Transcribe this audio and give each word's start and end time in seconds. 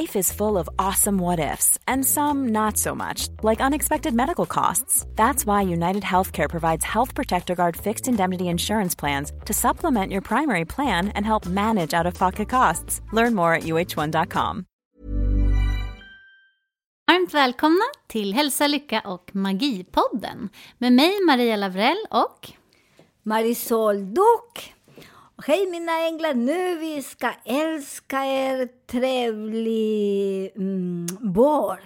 Life 0.00 0.18
is 0.18 0.32
full 0.32 0.56
of 0.56 0.68
awesome 0.78 1.18
what 1.18 1.52
ifs, 1.52 1.78
and 1.86 2.06
some 2.06 2.52
not 2.52 2.78
so 2.78 2.94
much, 2.94 3.28
like 3.42 3.64
unexpected 3.64 4.14
medical 4.14 4.46
costs. 4.46 5.06
That's 5.16 5.46
why 5.46 5.74
United 5.74 6.02
Healthcare 6.02 6.48
provides 6.48 6.84
Health 6.84 7.14
Protector 7.14 7.54
Guard 7.54 7.76
fixed 7.76 8.08
indemnity 8.08 8.44
insurance 8.44 8.98
plans 8.98 9.32
to 9.44 9.52
supplement 9.52 10.12
your 10.12 10.22
primary 10.22 10.64
plan 10.64 11.08
and 11.08 11.26
help 11.26 11.46
manage 11.46 11.98
out 11.98 12.06
of 12.06 12.14
pocket 12.14 12.48
costs. 12.48 13.00
Learn 13.12 13.34
more 13.34 13.54
at 13.54 13.64
uh1.com. 13.64 14.64
Varmt 17.06 17.34
välkomna 17.34 17.84
till 18.06 18.34
Hälsa, 18.34 18.66
Lycka 18.66 19.00
och 19.00 19.30
Magipodden 19.34 20.48
med 20.78 20.92
mig 20.92 21.12
Maria 21.26 21.56
Lavrell 21.56 22.06
och 22.10 22.50
Marisol 23.22 24.14
Duck. 24.14 24.74
Hej 25.46 25.66
mina 25.70 26.06
änglar, 26.06 26.34
nu 26.34 26.76
vi 26.78 27.02
ska 27.02 27.30
älska 27.44 28.24
er 28.24 28.68
trevlig 28.86 30.52
mm, 30.56 31.06
vår. 31.20 31.80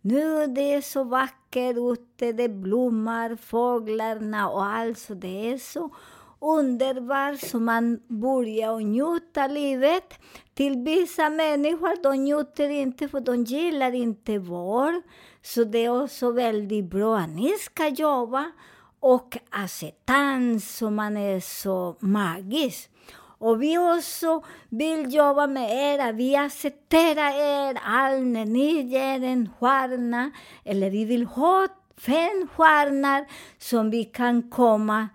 Nu 0.00 0.46
det 0.46 0.74
är 0.74 0.80
så 0.80 1.04
vackert 1.04 1.76
ute, 1.76 2.32
det 2.32 2.48
blommar, 2.48 3.36
fåglarna 3.36 4.50
och 4.50 4.64
allt 4.64 4.98
så 4.98 5.14
det 5.14 5.52
är 5.52 5.58
så 5.58 5.94
underbart 6.40 7.40
så 7.40 7.60
man 7.60 8.00
börjar 8.08 8.78
njuta 8.78 9.46
livet. 9.46 10.14
Till 10.54 10.82
vissa 10.84 11.30
människor, 11.30 12.02
de 12.02 12.16
njuter 12.16 12.68
inte 12.68 13.08
för 13.08 13.20
de 13.20 13.44
gillar 13.44 13.94
inte 13.94 14.38
vår. 14.38 15.02
Så 15.42 15.64
det 15.64 15.84
är 15.84 16.02
också 16.02 16.30
väldigt 16.30 16.90
bra 16.90 17.18
att 17.18 17.30
ni 17.30 17.48
ska 17.58 17.88
jobba 17.88 18.52
och 19.00 19.38
acceptans, 19.50 20.76
som 20.76 20.94
man 20.94 21.16
är 21.16 21.40
så 21.40 21.96
magisk. 22.00 22.90
Och 23.40 23.62
vi 23.62 23.78
också 23.78 24.44
vill 24.68 25.14
jobba 25.14 25.46
med 25.46 25.70
er, 25.70 26.12
vi 26.12 26.36
accepterar 26.36 27.30
er 27.30 27.78
all 27.84 28.22
när 28.22 28.44
ni 28.44 28.82
ger 28.82 29.22
en 29.24 29.48
stjärna, 29.58 30.30
eller 30.64 30.90
vi 30.90 31.04
vill 31.04 31.24
ha 31.24 31.68
fem 31.96 32.48
stjärnor 32.56 33.26
som 33.58 33.90
vi 33.90 34.04
kan 34.04 34.50
komma 34.50 35.08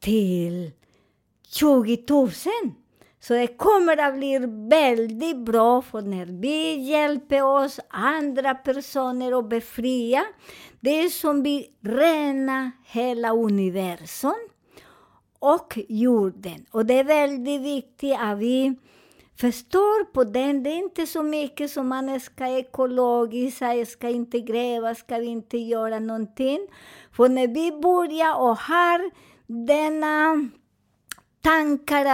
till 0.00 0.70
20 1.48 2.04
000. 2.08 2.30
Så 3.26 3.34
det 3.34 3.46
kommer 3.46 3.96
att 3.96 4.14
bli 4.14 4.38
väldigt 4.70 5.36
bra 5.36 5.82
för 5.82 6.02
när 6.02 6.26
vi 6.26 6.74
hjälper 6.74 7.42
oss 7.42 7.80
andra 7.88 8.54
personer 8.54 9.38
att 9.38 9.48
befria 9.48 10.24
det 10.80 10.90
är 10.90 11.08
som 11.08 11.42
vi 11.42 11.66
rena 11.82 12.70
hela 12.84 13.32
universum 13.32 14.48
och 15.38 15.78
jorden. 15.88 16.66
Och 16.70 16.86
det 16.86 16.94
är 16.94 17.04
väldigt 17.04 17.60
viktigt 17.60 18.16
att 18.20 18.38
vi 18.38 18.74
förstår 19.40 20.04
på 20.04 20.24
den. 20.24 20.62
Det 20.62 20.70
är 20.70 20.78
inte 20.78 21.06
så 21.06 21.22
mycket 21.22 21.70
som 21.70 21.88
man 21.88 22.20
ska 22.20 22.46
ekologiskt, 22.46 23.62
ska 23.86 24.08
inte 24.08 24.40
gräva, 24.40 24.94
ska 24.94 25.18
vi 25.18 25.26
inte 25.26 25.58
göra 25.58 25.98
någonting. 25.98 26.68
För 27.12 27.28
när 27.28 27.48
vi 27.48 27.72
börjar 27.72 28.40
och 28.40 28.58
har 28.58 29.10
denna 29.46 30.48
tankar 31.40 32.06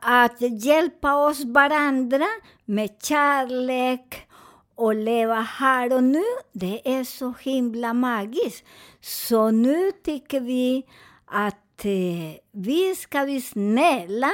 att 0.00 0.64
hjälpa 0.64 1.14
oss 1.14 1.44
varandra 1.44 2.26
med 2.64 2.90
kärlek 3.02 4.26
och 4.74 4.94
leva 4.94 5.40
här 5.40 5.92
och 5.92 6.04
nu, 6.04 6.22
det 6.52 6.96
är 6.96 7.04
så 7.04 7.34
himla 7.40 7.94
magiskt. 7.94 8.64
Så 9.00 9.50
nu 9.50 9.92
tycker 10.04 10.40
vi 10.40 10.86
att 11.26 11.84
eh, 11.84 12.40
vi 12.52 12.94
ska 12.94 13.24
bli 13.24 13.40
snälla. 13.40 14.30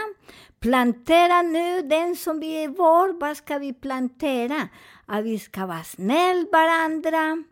Plantera 0.61 1.43
nu 1.43 1.83
den 1.83 2.17
som 2.17 2.41
vi 2.41 2.65
är 2.65 2.69
vår. 2.69 3.21
Vad 3.21 3.37
ska 3.37 3.59
vi 3.59 3.73
plantera? 3.75 4.69
Att 5.07 5.25
vi 5.25 5.39
ska 5.39 5.67
vara 5.67 5.85
snälla 5.85 6.47
varandra. 6.53 7.45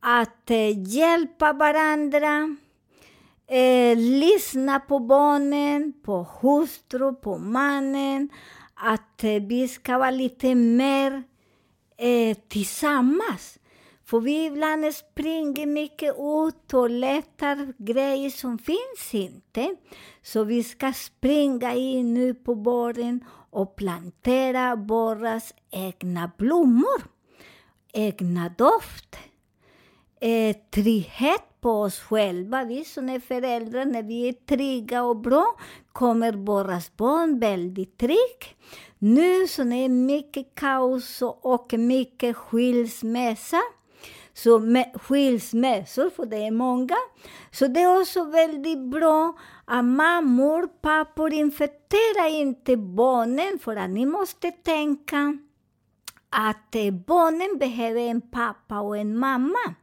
Att 0.00 0.50
eh, 0.50 0.88
hjälpa 0.88 1.52
varandra. 1.52 2.56
Eh, 3.52 3.96
lyssna 3.96 4.80
på 4.80 4.98
barnen, 4.98 5.92
på 6.02 6.26
hustru, 6.40 7.14
på 7.14 7.38
mannen. 7.38 8.28
Att 8.74 9.24
eh, 9.24 9.42
vi 9.42 9.68
ska 9.68 9.98
vara 9.98 10.10
lite 10.10 10.54
mer 10.54 11.22
eh, 11.96 12.36
tillsammans. 12.48 13.58
För 14.04 14.20
vi 14.20 14.46
ibland 14.46 14.94
springer 14.94 15.66
mycket 15.66 16.14
ut 16.14 16.74
och 16.74 16.90
letar 16.90 17.74
grejer 17.78 18.30
som 18.30 18.58
finns 18.58 19.14
inte. 19.14 19.76
Så 20.22 20.44
vi 20.44 20.64
ska 20.64 20.92
springa 20.92 21.74
in 21.74 22.14
nu 22.14 22.34
på 22.34 22.54
våren 22.54 23.24
och 23.50 23.76
plantera 23.76 24.76
våra 24.76 25.40
egna 25.70 26.30
blommor. 26.38 27.02
Egna 27.92 28.48
doft. 28.58 29.29
Eh, 30.22 30.56
trygghet 30.70 31.60
på 31.60 31.70
oss 31.70 31.98
själva. 31.98 32.64
Vi 32.64 32.84
som 32.84 33.08
är 33.08 33.20
föräldrar, 33.20 33.84
när 33.84 34.02
vi 34.02 34.28
är 34.28 34.32
trygga 34.32 35.02
och 35.02 35.16
bra, 35.16 35.56
kommer 35.92 36.32
våra 36.32 36.80
barn 36.96 37.38
väldigt 37.38 37.98
trygga. 37.98 38.46
Nu 38.98 39.46
så 39.46 39.62
är 39.62 39.82
det 39.82 39.88
mycket 39.88 40.54
kaos 40.54 41.22
och 41.22 41.72
mycket 41.72 42.36
skilsmässa. 42.36 43.60
Så 44.32 44.58
med 44.58 45.00
skilsmässor, 45.02 46.10
för 46.10 46.26
det 46.26 46.36
är 46.36 46.50
många. 46.50 46.96
Så 47.50 47.66
det 47.66 47.80
är 47.80 48.00
också 48.00 48.24
väldigt 48.24 48.78
bra 48.90 49.38
att 49.64 49.84
mammor, 49.84 50.66
pappor 50.66 51.32
infekterar 51.32 52.30
inte 52.30 52.76
barnen, 52.76 53.58
för 53.58 53.76
att 53.76 53.90
ni 53.90 54.06
måste 54.06 54.50
tänka 54.50 55.38
att 56.30 56.74
eh, 56.74 56.90
barnen 56.90 57.58
behöver 57.58 58.00
en 58.00 58.20
pappa 58.20 58.80
och 58.80 58.96
en 58.96 59.18
mamma. 59.18 59.74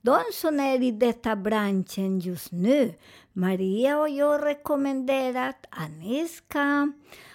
De 0.00 0.18
som 0.32 0.60
är 0.60 0.82
i 0.82 0.90
detta 0.90 1.36
branschen 1.36 2.20
just 2.20 2.52
nu, 2.52 2.94
Maria 3.32 3.98
och 3.98 4.08
jag 4.08 4.44
rekommenderar 4.44 5.48
att 5.48 5.90
ni 5.98 6.28
ska 6.28 6.92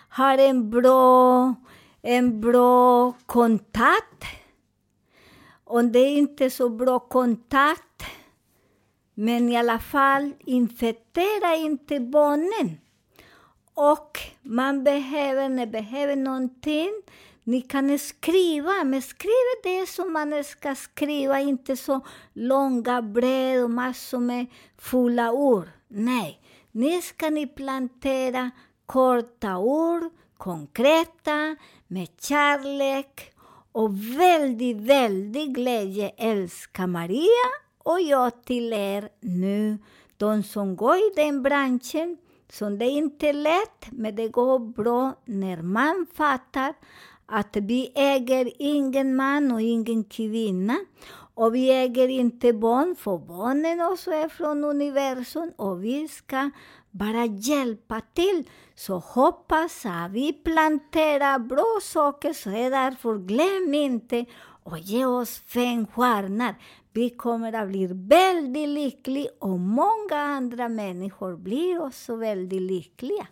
ha 0.09 0.34
en 0.34 0.70
bra, 0.70 1.56
en 2.02 2.42
bra 2.42 3.12
kontakt. 3.26 4.24
Om 5.64 5.92
det 5.92 6.00
är 6.00 6.18
inte 6.18 6.50
så 6.50 6.70
bra 6.70 7.00
kontakt, 7.00 8.04
men 9.14 9.50
i 9.50 9.58
alla 9.58 9.80
fall 9.80 10.34
infektera 10.40 11.56
inte 11.56 12.00
barnen. 12.00 12.78
Och 13.74 14.20
man 14.42 14.84
behöver, 14.84 15.50
när 15.50 15.66
man 15.66 15.72
behöver 15.72 16.16
någonting, 16.16 16.92
ni 17.44 17.62
kan 17.62 18.00
skriva, 18.00 18.84
men 18.84 19.02
skriv 19.02 19.47
det 19.63 19.90
som 19.90 20.13
man 20.13 20.44
ska 20.44 20.75
skriva, 20.75 21.40
inte 21.40 21.78
så 21.78 22.02
långa 22.34 23.02
brev 23.02 23.63
och 23.63 23.69
massor 23.69 24.19
med 24.19 24.46
fulla 24.78 25.31
ord. 25.31 25.68
Nej, 25.88 26.41
nu 26.72 27.02
ska 27.02 27.29
ni 27.29 27.47
plantera 27.47 28.52
korta 28.85 29.57
ord, 29.57 30.03
konkreta, 30.38 31.56
med 31.88 32.07
kärlek 32.19 33.34
och 33.72 33.96
väldigt, 34.19 34.78
väldigt 34.78 35.50
glädje 35.50 36.09
älskar 36.09 36.88
Maria 36.88 37.47
och 37.78 38.02
jag 38.02 38.44
till 38.44 38.73
er 38.73 39.09
nu, 39.19 39.78
de 40.18 40.44
som 40.44 40.75
går 40.75 40.96
i 40.96 41.12
den 41.16 41.44
branschen, 41.44 42.18
som 42.50 42.78
det 42.79 42.85
inte 42.85 43.29
är 43.29 43.34
lätt, 43.34 43.85
men 43.91 44.16
det 44.16 44.28
går 44.28 44.59
bra 44.59 45.13
när 45.25 45.62
man 45.62 46.08
fattar 46.13 46.73
att 47.31 47.56
vi 47.56 47.92
äger 47.96 48.52
ingen 48.59 49.16
man 49.16 49.52
och 49.52 49.62
ingen 49.62 50.03
kvinna. 50.03 50.78
Och 51.34 51.56
vi 51.56 51.72
äger 51.72 52.08
inte 52.08 52.53
barn, 52.53 52.96
för 52.96 53.17
barnen 53.17 53.82
också 53.82 54.11
är 54.11 54.29
från 54.29 54.64
universum 54.64 55.52
och 55.56 55.84
vi 55.84 56.08
ska 56.08 56.50
bara 56.91 57.26
hjälpa 57.26 58.02
till. 58.14 58.50
Så 58.76 58.97
hoppas 58.97 59.85
att 59.85 60.11
vi 60.11 60.34
planterar 60.34 61.40
bra 61.40 61.79
saker, 61.82 62.34
så 62.34 62.50
är 62.50 62.70
därför 62.70 63.17
glöm 63.17 63.73
inte 63.73 64.26
och 64.64 64.79
ge 64.79 65.06
oss 65.06 65.40
fem 65.40 65.88
stjärnor. 65.88 66.56
Vi 66.94 67.09
kommer 67.09 67.53
att 67.53 67.70
bli 67.70 67.88
väldigt 67.88 68.70
lyckliga 68.70 69.29
och 69.40 69.59
många 69.59 70.17
andra 70.17 70.70
människor 70.70 71.38
blir 71.38 71.82
också 71.85 72.16
väldigt 72.16 72.61
lyckliga. 72.61 73.28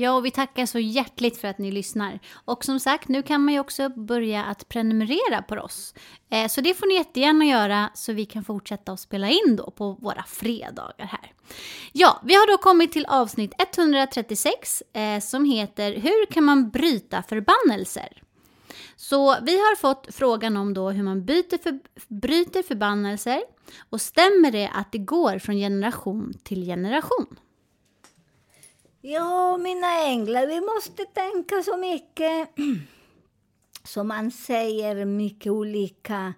Ja, 0.00 0.12
och 0.12 0.24
vi 0.24 0.30
tackar 0.30 0.66
så 0.66 0.78
hjärtligt 0.78 1.36
för 1.36 1.48
att 1.48 1.58
ni 1.58 1.70
lyssnar. 1.70 2.20
Och 2.44 2.64
som 2.64 2.80
sagt, 2.80 3.08
nu 3.08 3.22
kan 3.22 3.44
man 3.44 3.54
ju 3.54 3.60
också 3.60 3.88
börja 3.88 4.44
att 4.44 4.68
prenumerera 4.68 5.42
på 5.42 5.54
oss. 5.54 5.94
Eh, 6.30 6.48
så 6.48 6.60
det 6.60 6.74
får 6.74 6.86
ni 6.86 6.94
jättegärna 6.94 7.44
göra 7.44 7.90
så 7.94 8.12
vi 8.12 8.26
kan 8.26 8.44
fortsätta 8.44 8.92
att 8.92 9.00
spela 9.00 9.28
in 9.28 9.56
då 9.56 9.70
på 9.70 9.92
våra 9.92 10.22
fredagar 10.22 11.06
här. 11.06 11.32
Ja, 11.92 12.20
vi 12.24 12.34
har 12.34 12.52
då 12.52 12.62
kommit 12.62 12.92
till 12.92 13.06
avsnitt 13.06 13.52
136 13.58 14.82
eh, 14.92 15.20
som 15.20 15.44
heter 15.44 15.92
Hur 15.92 16.26
kan 16.26 16.44
man 16.44 16.70
bryta 16.70 17.22
förbannelser? 17.22 18.22
Så 18.96 19.36
vi 19.42 19.52
har 19.52 19.76
fått 19.76 20.06
frågan 20.10 20.56
om 20.56 20.74
då 20.74 20.90
hur 20.90 21.02
man 21.02 21.24
byter 21.24 21.62
för, 21.62 21.78
bryter 22.08 22.62
förbannelser 22.62 23.42
och 23.90 24.00
stämmer 24.00 24.50
det 24.50 24.70
att 24.74 24.92
det 24.92 24.98
går 24.98 25.38
från 25.38 25.56
generation 25.56 26.34
till 26.44 26.64
generation? 26.64 27.36
Ja, 29.10 29.56
mina 29.56 30.02
änglar, 30.04 30.46
vi 30.46 30.60
måste 30.60 31.04
tänka 31.04 31.62
så 31.62 31.76
mycket 31.76 32.48
som 33.84 34.08
man 34.08 34.30
säger 34.30 35.04
mycket 35.04 35.52
olika 35.52 36.34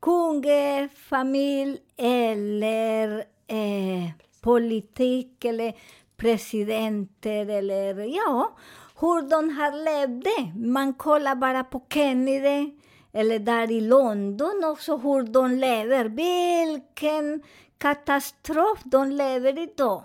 kungafamilj 0.00 1.78
eller 1.96 3.18
eh, 3.46 4.10
politik 4.40 5.44
eller 5.44 5.74
presidenter 6.16 7.46
eller 7.46 7.94
ja, 8.16 8.56
hur 9.00 9.22
de 9.30 9.56
har 9.56 9.84
levt. 9.84 10.54
Man 10.56 10.94
kollar 10.94 11.34
bara 11.34 11.64
på 11.64 11.82
Kennedy 11.94 12.70
eller 13.12 13.38
där 13.38 13.70
i 13.70 13.80
London 13.80 14.64
också 14.64 14.96
hur 14.96 15.22
de 15.22 15.50
lever. 15.50 16.04
Vilken 16.04 17.42
katastrof 17.78 18.78
de 18.84 19.10
lever 19.10 19.58
idag. 19.58 20.04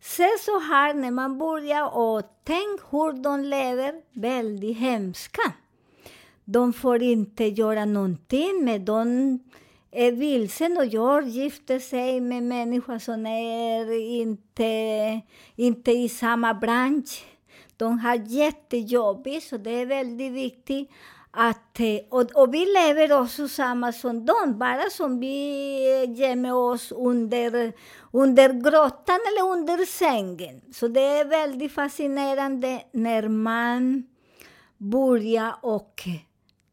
Se 0.00 0.28
så 0.38 0.58
här 0.58 0.94
när 0.94 1.10
man 1.10 1.38
börjar 1.38 1.96
och 1.96 2.22
tänk 2.44 2.80
hur 2.90 3.22
de 3.22 3.40
lever, 3.40 3.94
väldigt 4.12 4.78
hemska. 4.78 5.52
De 6.44 6.72
får 6.72 7.02
inte 7.02 7.44
göra 7.44 7.84
någonting, 7.84 8.64
men 8.64 8.84
de 8.84 9.38
är 9.90 10.12
vilsen 10.12 10.76
och 10.76 10.86
gör, 10.86 11.22
gifter 11.22 11.78
sig 11.78 12.20
med 12.20 12.42
människor 12.42 12.98
som 12.98 13.26
är 13.26 13.92
inte, 13.92 15.20
inte 15.56 15.92
i 15.92 16.08
samma 16.08 16.54
bransch. 16.54 17.24
De 17.76 17.98
har 17.98 18.14
jättejobbigt, 18.14 19.46
så 19.46 19.56
det 19.56 19.70
är 19.70 19.86
väldigt 19.86 20.32
viktigt 20.32 20.90
att, 21.30 21.80
och, 22.08 22.30
och, 22.34 22.54
vi 22.54 22.66
lever 22.66 23.20
också 23.22 23.48
samma 23.48 23.92
som 23.92 24.26
dem, 24.26 24.58
bara 24.58 24.90
som 24.90 25.20
vi 25.20 26.04
gömmer 26.16 26.48
eh, 26.48 26.56
oss 26.56 26.92
under, 26.92 27.72
under 28.12 28.48
grottan 28.48 29.18
eller 29.28 29.52
under 29.52 29.86
sängen. 29.86 30.60
Så 30.72 30.88
det 30.88 31.00
är 31.00 31.24
väldigt 31.24 31.72
fascinerande 31.72 32.82
när 32.92 33.28
man 33.28 34.04
börjar 34.78 35.54
och 35.60 36.02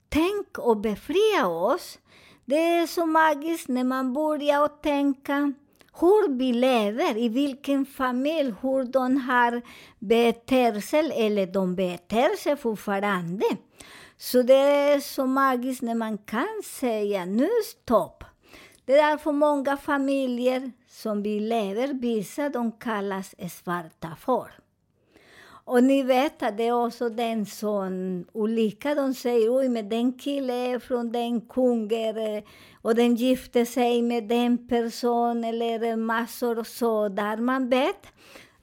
tänka 0.10 0.62
och 0.62 0.78
befria 0.78 1.48
oss. 1.48 2.00
Det 2.46 2.56
är 2.56 2.88
så 2.88 3.06
magiskt 3.06 3.68
när 3.68 3.84
man 3.84 4.14
börjar 4.14 4.64
och 4.64 4.82
tänka 4.82 5.54
hur 6.00 6.38
vi 6.38 6.54
lever, 6.54 7.18
i 7.18 7.30
vilken 7.30 7.86
familj, 7.86 8.54
hur 8.62 8.84
de 8.84 9.18
har 9.18 9.62
beter 10.00 10.80
sig, 10.80 11.26
eller 11.26 11.48
de 11.48 11.76
beter 11.76 12.38
sig 12.38 12.58
fortfarande. 12.58 13.46
Så 14.18 14.42
det 14.42 14.54
är 14.54 15.00
så 15.00 15.26
magiskt 15.26 15.82
när 15.82 15.96
man 15.96 16.18
kan 16.18 16.62
säga 16.64 17.26
nu 17.26 17.50
stopp. 17.66 18.24
Det 18.86 18.94
är 18.94 19.10
därför 19.10 19.32
många 19.32 19.78
familjer 19.78 20.72
som 20.88 21.24
vi 21.24 21.40
lever, 21.40 21.88
vissa 21.88 22.50
de 22.50 22.72
kallas 22.72 23.36
svarta 23.50 24.16
får. 24.20 24.52
Och 25.68 25.84
ni 25.84 26.04
vet 26.04 26.44
att 26.44 26.58
det 26.58 26.68
är 26.68 26.86
också 26.86 27.10
den 27.10 27.46
som 27.46 28.26
olika, 28.34 28.96
de 28.96 29.14
säger 29.14 29.58
oj 29.58 29.70
men 29.70 29.90
den 29.90 30.14
killen 30.14 30.56
är 30.56 30.80
från 30.80 31.12
den 31.12 31.42
kungen 31.42 32.44
och 32.82 32.96
den 32.96 33.16
gifte 33.16 33.66
sig 33.66 34.02
med 34.02 34.24
den 34.24 34.68
personen 34.68 35.44
eller 35.44 35.96
massor 35.96 36.60
och 36.60 36.68
så 36.68 37.10
där 37.10 37.38
man 37.38 37.70
vet 37.70 38.08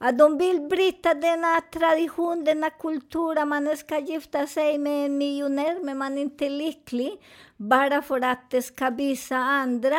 att 0.06 0.18
de 0.18 0.38
vill 0.38 0.60
bryta 0.60 1.14
denna 1.14 1.60
tradition, 1.60 2.44
denna 2.44 2.70
kultur 2.70 3.38
att 3.38 3.48
man 3.48 3.76
ska 3.76 3.98
gifta 3.98 4.46
sig 4.46 4.78
med 4.78 5.06
en 5.06 5.18
miljonär, 5.18 5.84
men 5.84 5.98
man 5.98 6.18
är 6.18 6.22
inte 6.22 6.48
lycklig 6.48 7.20
bara 7.56 8.02
för 8.02 8.20
att 8.20 8.50
det 8.50 8.62
ska 8.62 8.90
visa 8.90 9.36
andra. 9.36 9.98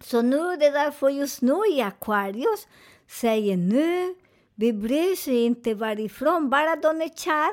Så 0.00 0.22
nu, 0.22 0.56
det 0.56 0.66
är 0.66 0.72
därför 0.72 1.08
just 1.08 1.42
nu 1.42 1.58
i 1.72 1.82
Aquarius 1.82 2.66
säger 3.10 3.56
nu, 3.56 4.14
vi 4.54 4.72
bryr 4.72 5.16
sig 5.16 5.44
inte 5.44 5.74
varifrån, 5.74 6.50
bara 6.50 6.76
de 6.76 7.02
är 7.02 7.08
kär, 7.08 7.50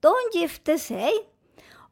de 0.00 0.14
gifter 0.40 0.78
sig. 0.78 1.12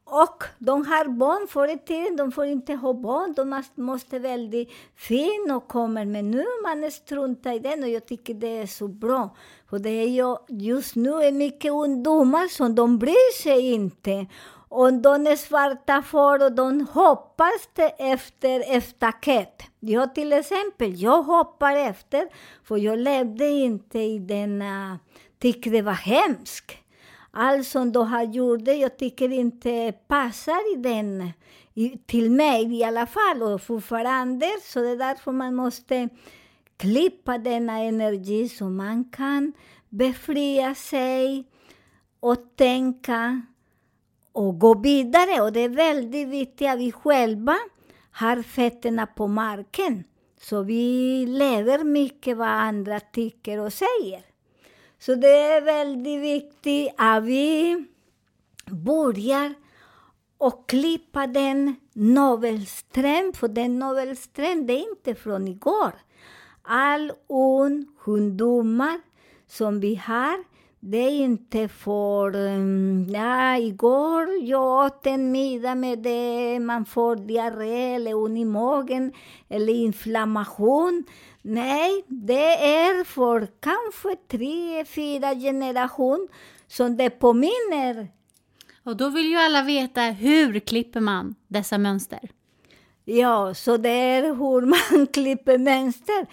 Och 0.05 0.43
de 0.59 0.85
har 0.85 1.07
barn 1.07 1.47
förr 1.47 1.67
i 1.67 1.77
tiden, 1.77 2.15
de 2.15 2.31
får 2.31 2.45
inte 2.45 2.73
ha 2.73 2.93
barn, 2.93 3.33
de 3.33 3.63
måste, 3.75 4.19
väldigt 4.19 4.69
fin 4.95 5.51
och 5.51 5.67
kommer, 5.67 6.05
men 6.05 6.31
nu 6.31 6.45
man 6.63 6.91
struntar 6.91 7.53
i 7.53 7.59
den 7.59 7.83
och 7.83 7.89
jag 7.89 8.05
tycker 8.05 8.33
det 8.33 8.57
är 8.57 8.67
så 8.67 8.87
bra. 8.87 9.35
För 9.69 9.79
det 9.79 9.89
är 9.89 10.07
ju, 10.07 10.35
just 10.47 10.95
nu 10.95 11.09
är 11.09 11.31
mycket 11.31 11.71
ungdomar 11.71 12.47
som 12.47 12.75
de 12.75 12.99
bryr 12.99 13.41
sig 13.41 13.71
inte. 13.71 14.25
Och 14.69 14.93
de 14.93 15.27
är 15.27 15.35
svarta 15.35 16.01
för 16.01 16.45
och 16.45 16.51
de 16.51 16.87
hoppas 16.93 17.67
efter 17.97 18.81
staket. 18.81 19.61
Jag 19.79 20.15
till 20.15 20.33
exempel, 20.33 21.01
jag 21.01 21.23
hoppar 21.23 21.75
efter, 21.75 22.29
för 22.63 22.77
jag 22.77 22.99
levde 22.99 23.47
inte 23.47 23.99
i 23.99 24.19
denna, 24.19 24.91
äh, 24.91 24.97
tyckte 25.39 25.69
det 25.69 25.81
var 25.81 25.93
hemskt 25.93 26.82
allt 27.33 27.67
som 27.67 27.91
de 27.91 28.07
har 28.07 28.23
gjort, 28.23 28.67
jag 28.67 28.97
tycker 28.97 29.31
inte 29.31 29.93
passar 30.07 30.73
i 30.73 30.81
den, 30.81 31.31
i, 31.73 31.97
till 32.05 32.31
mig 32.31 32.79
i 32.79 32.83
alla 32.83 33.05
fall, 33.05 33.43
och 33.43 33.61
fortfarande. 33.61 34.45
Så 34.63 34.79
det 34.79 34.89
är 34.89 34.97
därför 34.97 35.31
man 35.31 35.55
måste 35.55 36.09
klippa 36.77 37.37
denna 37.37 37.79
energi 37.79 38.49
så 38.49 38.65
man 38.65 39.03
kan 39.03 39.53
befria 39.89 40.75
sig 40.75 41.47
och 42.19 42.55
tänka 42.55 43.41
och 44.31 44.59
gå 44.59 44.79
vidare. 44.79 45.41
Och 45.41 45.53
det 45.53 45.59
är 45.59 45.69
väldigt 45.69 46.27
viktigt 46.27 46.69
att 46.69 46.79
vi 46.79 46.91
själva 46.91 47.55
har 48.11 48.41
fötterna 48.41 49.05
på 49.05 49.27
marken. 49.27 50.03
Så 50.41 50.61
vi 50.61 51.25
lever 51.25 51.83
mycket 51.83 52.37
vad 52.37 52.47
andra 52.47 52.99
tycker 52.99 53.59
och 53.59 53.73
säger. 53.73 54.32
Så 55.05 55.15
det 55.15 55.27
är 55.27 55.61
väldigt 55.61 56.21
viktigt 56.21 56.93
att 56.97 57.23
vi 57.23 57.75
börjar 58.65 59.53
och 60.37 60.69
klippa 60.69 61.27
den 61.27 61.75
navelsträngen. 61.93 63.33
för 63.33 63.47
den 63.47 63.79
navelsträngen 63.79 64.67
det 64.67 64.73
är 64.73 64.89
inte 64.89 65.15
från 65.15 65.47
igår. 65.47 65.93
All 66.61 67.11
ungdomar 68.05 69.01
som 69.47 69.79
vi 69.79 69.95
har, 69.95 70.43
det 70.79 70.97
är 70.97 71.11
inte 71.11 71.67
för... 71.67 72.35
Mm, 72.35 73.07
ja, 73.09 73.57
igår 73.57 74.29
jag 74.41 74.85
åt 74.85 75.07
en 75.07 75.31
middag 75.31 75.75
med 75.75 75.99
det, 75.99 76.59
man 76.59 76.85
får 76.85 77.15
diarré 77.15 77.95
eller 77.95 78.13
ont 78.13 78.37
i 78.37 78.45
magen 78.45 79.11
eller 79.49 79.73
inflammation. 79.73 81.03
Nej, 81.45 82.03
det 82.07 82.65
är 82.65 83.03
för 83.03 83.47
kanske 83.59 84.15
tre, 84.27 84.85
fyra 84.85 85.35
generation 85.35 86.27
som 86.67 86.97
det 86.97 87.09
påminner. 87.09 88.07
Och 88.83 88.97
då 88.97 89.09
vill 89.09 89.25
ju 89.25 89.37
alla 89.37 89.63
veta 89.63 90.01
hur 90.01 90.59
klipper 90.59 90.99
man 90.99 91.35
dessa 91.47 91.77
mönster? 91.77 92.29
Ja, 93.05 93.53
så 93.53 93.77
det 93.77 93.89
är 93.89 94.23
hur 94.23 94.61
man 94.61 95.07
klipper 95.13 95.57
mönster. 95.57 96.27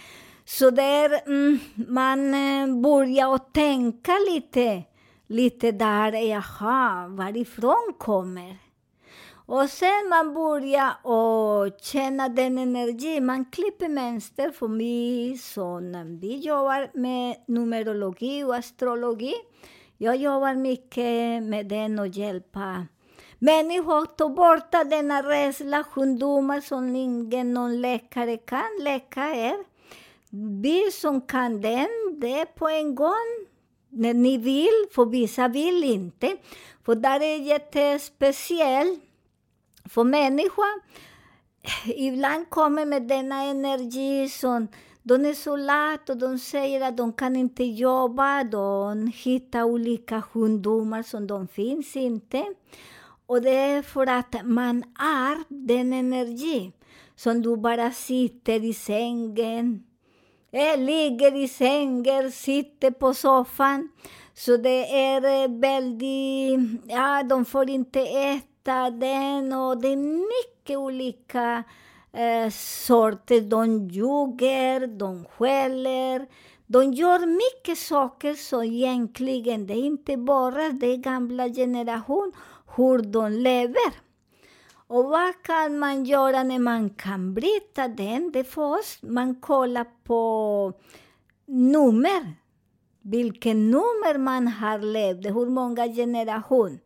Så 0.44 0.70
det 0.70 0.82
är, 0.82 1.26
mm, 1.26 1.58
man 1.88 2.34
eh, 2.34 2.80
börjar 2.80 3.34
att 3.34 3.54
tänka 3.54 4.12
lite, 4.28 4.82
lite 5.26 5.72
där, 5.72 6.12
jaha, 6.12 7.08
varifrån 7.08 7.94
kommer 7.98 8.56
och 9.50 9.70
sen 9.70 10.08
man 10.08 10.34
börjar 10.34 10.92
och 11.02 11.29
och 11.50 11.80
känna 11.80 12.28
den 12.28 12.58
energin. 12.58 13.26
Man 13.26 13.44
klipper 13.44 13.88
mönster 13.88 14.50
för 14.50 14.68
mig 14.68 15.38
som 15.38 16.18
vi 16.20 16.36
jobbar 16.36 16.90
med 16.94 17.36
numerologi 17.46 18.44
och 18.44 18.54
astrologi. 18.54 19.34
Jag 19.98 20.16
jobbar 20.16 20.54
mycket 20.54 21.42
med 21.42 21.66
den 21.66 21.98
och 21.98 22.08
hjälpa 22.08 22.86
människor 23.38 23.98
att 23.98 24.18
ta 24.18 24.28
bort 24.28 24.72
denna 24.72 25.22
rädsla, 25.22 25.84
sjukdomar 25.84 26.60
som 26.60 26.96
ingen 26.96 27.54
någon 27.54 27.80
läkare 27.80 28.36
kan 28.36 28.70
läka 28.80 29.30
er. 29.30 29.56
Vi 30.62 30.90
som 30.92 31.20
kan 31.20 31.60
den, 31.60 31.88
det 32.20 32.40
är 32.40 32.44
på 32.44 32.68
en 32.68 32.94
gång 32.94 33.46
när 33.88 34.14
ni 34.14 34.38
vill, 34.38 34.86
för 34.90 35.04
vissa 35.04 35.48
vill 35.48 35.84
inte. 35.84 36.36
För 36.84 36.94
där 36.94 37.22
är 37.22 37.36
jättespeciellt 37.36 39.00
för 39.90 40.04
människan 40.04 40.80
ibland 41.96 42.50
kommer 42.50 42.86
med 42.86 43.02
denna 43.02 43.42
energi 43.42 44.28
som 44.28 44.68
de 45.02 45.24
är 45.24 45.34
så 45.34 45.56
lat 45.56 46.10
och 46.10 46.16
de 46.16 46.38
säger 46.38 46.80
att 46.80 46.96
de 46.96 47.12
kan 47.12 47.36
inte 47.36 47.64
jobba, 47.64 48.44
de 48.44 49.06
hittar 49.06 49.62
olika 49.62 50.22
sjukdomar 50.22 51.02
som 51.02 51.26
de 51.26 51.48
finns 51.48 51.96
inte. 51.96 52.44
Och 53.26 53.42
det 53.42 53.56
är 53.56 53.82
för 53.82 54.06
att 54.06 54.34
man 54.44 54.84
är 54.98 55.64
den 55.66 55.92
energi 55.92 56.72
som 57.16 57.42
du 57.42 57.56
bara 57.56 57.90
sitter 57.90 58.64
i 58.64 58.74
sängen, 58.74 59.84
äh, 60.52 60.80
ligger 60.80 61.36
i 61.36 61.48
sängen, 61.48 62.32
sitter 62.32 62.90
på 62.90 63.14
soffan. 63.14 63.88
Så 64.34 64.56
det 64.56 64.96
är 65.00 65.60
väldigt, 65.60 66.80
ja, 66.88 67.22
de 67.22 67.44
får 67.44 67.70
inte 67.70 68.00
äta 68.00 68.49
staden 68.70 69.52
och 69.52 69.82
det 69.82 69.88
är 69.88 69.96
mycket 69.96 70.78
olika 70.78 71.64
eh, 72.12 72.50
sorter. 72.50 73.40
De 73.40 73.88
ljuger, 73.88 74.86
de 74.86 75.24
skäller. 75.24 76.26
De 76.66 76.92
gör 76.92 77.26
mycket 77.26 77.78
saker 77.78 78.34
som 78.34 78.62
egentligen, 78.62 79.66
det 79.66 79.74
är 79.74 79.84
inte 79.84 80.16
bara 80.16 80.68
den 80.68 81.02
gamla 81.02 81.48
generationen, 81.48 82.32
hur 82.76 82.98
de 82.98 83.32
lever. 83.32 83.92
Och 84.86 85.04
vad 85.04 85.42
kan 85.42 85.78
man 85.78 86.04
göra 86.04 86.42
när 86.42 86.58
man 86.58 86.90
kan 86.90 87.34
bryta 87.34 87.88
den? 87.88 88.32
Det 88.32 88.44
först 88.44 89.02
man 89.02 89.34
kollar 89.34 89.86
på 90.04 90.72
nummer. 91.46 92.34
Vilken 93.02 93.70
nummer 93.70 94.18
man 94.18 94.48
har 94.48 94.78
levt, 94.78 95.26
hur 95.26 95.50
många 95.50 95.88
generationer. 95.88 96.78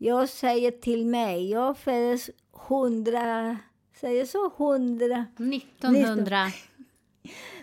Jag 0.00 0.28
säger 0.28 0.70
till 0.70 1.06
mig, 1.06 1.50
jag 1.50 1.78
föddes 1.78 2.30
hundra, 2.68 3.56
säger 4.00 4.24
så, 4.24 4.52
hundra... 4.56 5.26
1900. 5.38 6.46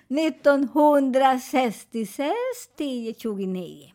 1966 0.10 2.36
till 2.76 3.16
29. 3.18 3.92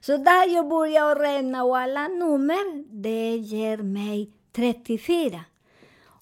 Så 0.00 0.16
där 0.16 0.54
jag 0.54 0.68
börjar 0.68 1.14
räkna 1.14 1.64
och 1.64 1.78
alla 1.78 2.08
nummer, 2.08 2.84
det 3.02 3.36
ger 3.36 3.76
mig 3.76 4.30
34. 4.52 5.44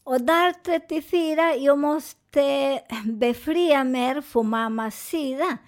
Och 0.05 0.21
där 0.21 0.53
34, 0.53 1.57
jag 1.57 1.79
måste 1.79 2.81
befria 3.05 3.85
mig 3.85 4.23
från 4.23 4.49
mammas 4.49 4.95
sida. 4.95 5.59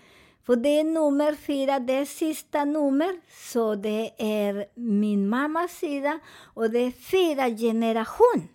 För 0.46 0.56
det 0.56 0.80
är 0.80 0.84
nummer 0.84 1.34
fyra, 1.34 1.78
det 1.78 1.92
är 1.92 2.04
sista 2.04 2.64
nummer, 2.64 3.20
så 3.52 3.74
det 3.74 4.10
är 4.18 4.66
min 4.74 5.28
mammas 5.28 5.72
sida 5.72 6.18
och 6.54 6.70
det 6.70 6.78
är 6.78 6.90
fyra 6.90 7.50
generationer. 7.50 8.48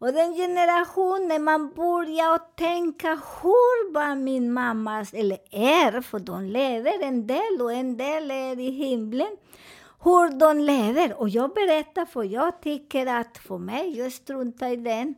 Och 0.00 0.12
den 0.12 0.34
generationen, 0.34 1.44
man 1.44 1.70
börjar 1.70 2.38
tänka 2.56 3.08
hur 3.08 3.92
var 3.92 4.16
min 4.16 4.52
mammas, 4.52 5.14
eller 5.14 5.38
är, 5.50 6.00
för 6.00 6.18
de 6.18 6.44
lever 6.44 7.02
en 7.02 7.26
del 7.26 7.60
och 7.60 7.72
en 7.72 7.96
del 7.96 8.30
är 8.30 8.60
i 8.60 8.70
himlen, 8.70 9.36
hur 10.04 10.38
de 10.38 10.58
lever. 10.58 11.20
Och 11.20 11.28
jag 11.28 11.54
berättar 11.54 12.04
för 12.04 12.22
jag 12.22 12.62
tycker 12.62 13.06
att 13.06 13.38
för 13.38 13.58
mig, 13.58 13.98
jag 13.98 14.12
struntar 14.12 14.68
i 14.68 14.76
den. 14.76 15.14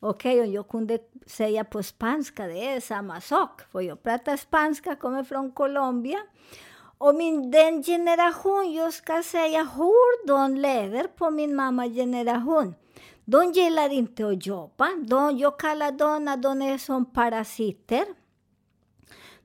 Okej, 0.00 0.40
okay, 0.40 0.52
jag 0.54 0.68
kunde 0.68 0.98
säga 1.26 1.64
på 1.64 1.82
spanska, 1.82 2.46
det 2.46 2.68
är 2.68 2.80
samma 2.80 3.20
sak. 3.20 3.60
För 3.72 3.80
jag 3.80 4.02
pratar 4.02 4.36
spanska, 4.36 4.96
kommer 4.96 5.24
från 5.24 5.52
Colombia. 5.52 6.18
Och 6.98 7.14
min, 7.14 7.50
den 7.50 7.82
generation, 7.82 8.72
jag 8.72 8.94
ska 8.94 9.22
säga 9.22 9.68
hur 9.76 10.26
de 10.26 10.56
lever 10.56 11.06
på 11.06 11.30
min 11.30 11.54
mammas 11.54 11.88
generation. 11.88 12.74
De 13.24 13.52
gillar 13.52 13.92
inte 13.92 14.26
att 14.26 14.46
jobba. 14.46 14.88
De, 15.04 15.38
jag 15.38 15.58
kallar 15.58 15.92
dem 15.92 16.28
att 16.28 16.42
de 16.42 16.62
är 16.62 16.78
som 16.78 17.12
parasiter. 17.12 18.04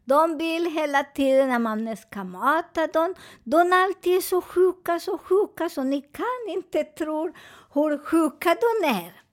De 0.05 0.37
vill 0.37 0.71
hela 0.71 1.03
tiden 1.03 1.51
att 1.51 1.61
man 1.61 1.97
ska 1.97 2.23
mata 2.23 2.87
dem. 2.87 3.15
De 3.43 3.57
är 3.73 3.83
alltid 3.83 4.23
så 4.23 4.41
sjuka, 4.41 4.99
så 4.99 5.17
sjuka, 5.17 5.69
så 5.69 5.83
ni 5.83 6.01
kan 6.01 6.53
inte 6.53 6.83
tro 6.83 7.31
hur 7.73 7.97
sjuka 7.97 8.55
de 8.61 8.87
är. 8.87 9.24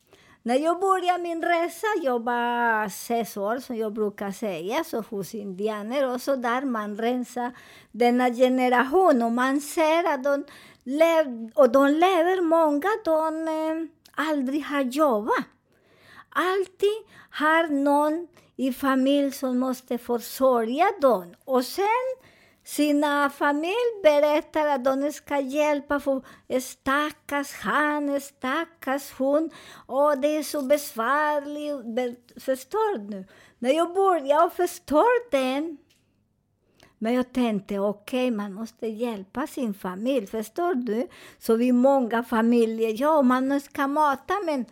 När 0.44 0.58
jag 0.58 0.80
började 0.80 1.22
min 1.22 1.42
resa, 1.42 1.86
jag 2.02 2.24
var 2.24 2.88
sex 2.88 3.36
år, 3.36 3.58
som 3.58 3.76
jag 3.76 3.92
brukar 3.92 4.30
säga, 4.30 4.84
så 4.84 5.00
hos 5.00 5.34
indianer 5.34 6.14
och 6.14 6.20
så 6.20 6.36
där 6.36 6.62
man 6.62 6.96
rensar 6.98 7.52
denna 7.92 8.30
generation 8.30 9.22
och 9.22 9.32
man 9.32 9.60
ser 9.60 10.14
att 10.14 10.24
de 10.24 10.44
lever, 10.84 11.50
och 11.54 11.72
de 11.72 11.86
lever 11.86 12.40
många, 12.40 12.88
de 13.04 13.48
eh, 13.48 13.88
aldrig 14.26 14.64
har 14.64 14.80
jobbat. 14.80 15.44
Alltid 16.28 16.98
har 17.30 17.68
någon 17.68 18.28
i 18.56 18.72
familj 18.72 19.32
som 19.32 19.58
måste 19.58 19.98
försörja 19.98 20.86
dem. 21.00 21.34
Och 21.44 21.64
sen 21.64 21.86
sina 22.64 23.30
familj 23.30 24.02
berättar 24.02 24.66
att 24.66 24.84
de 24.84 25.12
ska 25.12 25.40
hjälpa 25.40 26.00
för 26.00 26.22
stackars 26.60 27.52
han, 27.52 28.20
stackars 28.20 29.12
hon. 29.12 29.50
Och 29.86 30.18
det 30.18 30.36
är 30.36 30.42
så 30.42 30.62
besvärligt. 30.62 32.42
Förstår 32.44 32.98
du? 32.98 33.24
När 33.58 33.70
jag 33.70 33.94
började 33.94 34.50
förstå 34.50 35.04
den 35.30 35.78
men 37.02 37.14
jag 37.14 37.32
tänkte, 37.32 37.78
okej, 37.78 38.26
okay, 38.26 38.36
man 38.36 38.52
måste 38.52 38.86
hjälpa 38.86 39.46
sin 39.46 39.74
familj, 39.74 40.26
förstår 40.26 40.74
du? 40.74 41.08
Så 41.38 41.56
vi 41.56 41.72
många 41.72 42.22
familjer, 42.22 43.00
ja, 43.00 43.22
man 43.22 43.60
ska 43.60 43.86
mata, 43.86 44.34
men 44.46 44.64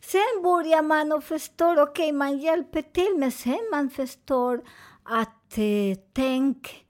sen 0.00 0.42
börjar 0.42 0.82
man 0.82 1.12
och 1.12 1.24
förstår, 1.24 1.72
okej, 1.72 2.04
okay, 2.04 2.12
man 2.12 2.38
hjälper 2.38 2.82
till, 2.82 3.16
men 3.18 3.32
sen 3.32 3.68
man 3.70 3.90
förstår 3.90 4.62
att, 5.02 5.58
eh, 5.58 5.98
tänk, 6.12 6.87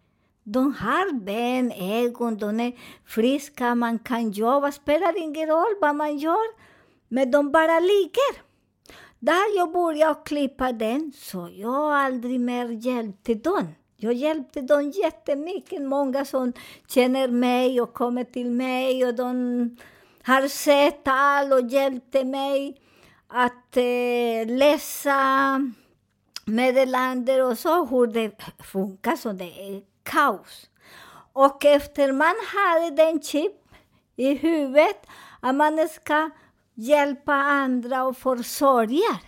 de 0.53 0.75
har 0.75 1.13
ben, 1.13 1.73
ögon, 1.73 2.39
de 2.39 2.61
är 2.61 2.73
friska, 3.05 3.75
man 3.75 3.99
kan 3.99 4.31
jobba, 4.31 4.73
spelar 4.73 5.19
ingen 5.19 5.49
roll 5.49 5.75
vad 5.81 5.97
man 5.97 6.19
gör, 6.19 6.47
men 7.09 7.31
de 7.31 7.53
bara 7.53 7.81
ligger. 7.81 8.49
Där 9.19 9.57
jag 9.57 9.73
började 9.73 10.21
klippa 10.25 10.73
den, 10.73 11.13
så 11.15 11.49
jag 11.53 11.93
aldrig 11.95 12.41
mer 12.41 12.69
hjälpte 12.69 13.35
dem. 13.35 13.75
Jag 13.97 14.13
hjälpte 14.13 14.61
dem 14.61 14.91
jättemycket. 14.91 15.83
Många 15.83 16.25
som 16.25 16.53
känner 16.89 17.29
mig 17.29 17.81
och 17.81 17.95
kommer 17.95 18.25
till 18.25 18.51
mig 18.51 19.07
och 19.07 19.15
de 19.15 19.77
har 20.23 20.49
sett 20.49 21.03
allt 21.05 21.53
och 21.53 21.69
hjälpte 21.69 22.25
mig 22.25 22.81
att 23.29 23.77
eh, 23.77 24.57
läsa 24.57 25.61
meddelanden 26.45 27.45
och 27.45 27.59
så, 27.59 27.85
hur 27.85 28.07
det 28.07 28.31
funkar. 28.59 29.17
Så 29.17 29.33
det 29.33 29.45
är 29.45 29.83
kaos. 30.09 30.71
Och 31.33 31.65
efter 31.65 32.13
man 32.13 32.35
hade 32.47 32.97
den 32.97 33.23
chip 33.23 33.53
i 34.17 34.35
huvudet 34.35 35.07
att 35.41 35.55
man 35.55 35.89
ska 35.89 36.31
hjälpa 36.75 37.35
andra 37.35 38.05
och 38.05 38.17
försörja 38.17 39.19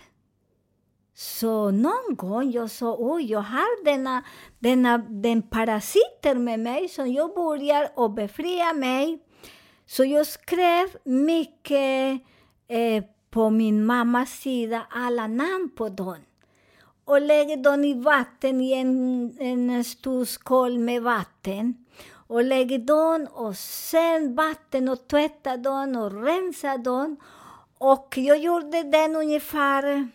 så 1.21 1.71
någon 1.71 2.15
gång 2.15 2.51
jag 2.51 2.71
sa, 2.71 2.95
oj, 2.99 3.31
jag 3.31 3.41
har 3.41 3.85
denna, 3.85 4.23
denna, 4.59 4.97
den 4.97 5.41
parasiter 5.41 6.35
med 6.35 6.59
mig, 6.59 6.89
så 6.89 7.05
jag 7.05 7.35
börjar 7.35 7.91
och 7.95 8.11
befria 8.11 8.73
mig. 8.73 9.19
Så 9.85 10.05
jag 10.05 10.27
skrev 10.27 10.87
mycket 11.03 12.21
eh, 12.67 13.03
på 13.29 13.49
min 13.49 13.85
mammas 13.85 14.29
sida, 14.29 14.87
alla 14.89 15.27
namn 15.27 15.69
på 15.75 15.89
dem. 15.89 16.17
Och 17.05 17.21
lägger 17.21 17.57
dem 17.57 17.83
i 17.83 17.93
vatten, 17.93 18.61
i 18.61 18.73
en, 18.73 19.37
en 19.39 19.83
stor 19.83 20.25
skål 20.25 20.77
med 20.79 21.03
vatten. 21.03 21.85
Och 22.27 22.43
lägger 22.43 22.79
dem 22.79 23.27
och 23.31 23.55
sen 23.57 24.35
vatten 24.35 24.89
och 24.89 25.07
tvättar 25.07 25.57
dem 25.57 25.95
och 25.95 26.23
rensar 26.23 26.77
dem. 26.77 27.17
Och 27.77 28.17
jag 28.17 28.37
gjorde 28.37 28.83
den 28.83 29.15
ungefär 29.15 30.09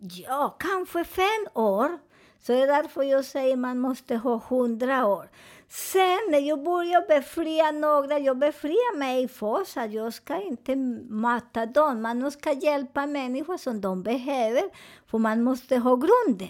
Ja, 0.00 0.56
kanske 0.58 1.04
fem 1.04 1.46
år. 1.54 1.98
Så 2.40 2.52
det 2.52 2.62
är 2.62 2.66
därför 2.66 3.02
jag 3.02 3.24
säger 3.24 3.52
att 3.52 3.58
man 3.58 3.78
måste 3.78 4.16
ha 4.16 4.42
hundra 4.48 5.06
år. 5.06 5.30
Sen 5.70 6.18
när 6.30 6.38
jag 6.38 6.62
började 6.62 7.06
befria 7.06 7.70
några, 7.70 8.18
jag 8.18 8.38
befriar 8.38 8.96
mig 8.96 9.28
först, 9.28 9.76
att 9.76 9.92
jag 9.92 10.14
ska 10.14 10.42
inte 10.42 10.76
mata 11.08 11.66
dem. 11.66 12.02
Man 12.02 12.30
ska 12.30 12.52
hjälpa 12.52 13.06
människor 13.06 13.56
som 13.56 13.80
de 13.80 14.02
behöver, 14.02 14.62
för 15.06 15.18
man 15.18 15.42
måste 15.42 15.76
ha 15.76 15.96
grunden. 15.96 16.48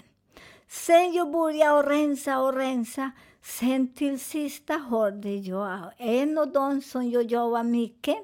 Sen 0.69 1.13
jag 1.13 1.31
började 1.33 1.91
rensa 1.91 2.39
och 2.39 2.55
rensa, 2.55 3.11
sen 3.43 3.95
till 3.95 4.21
sista 4.21 4.75
hörde 4.75 5.35
jag 5.35 5.79
en 5.97 6.39
av 6.39 6.53
dem 6.53 6.83
som 6.83 7.11
jag 7.11 7.23
jobbar 7.23 7.63
mycket, 7.63 8.17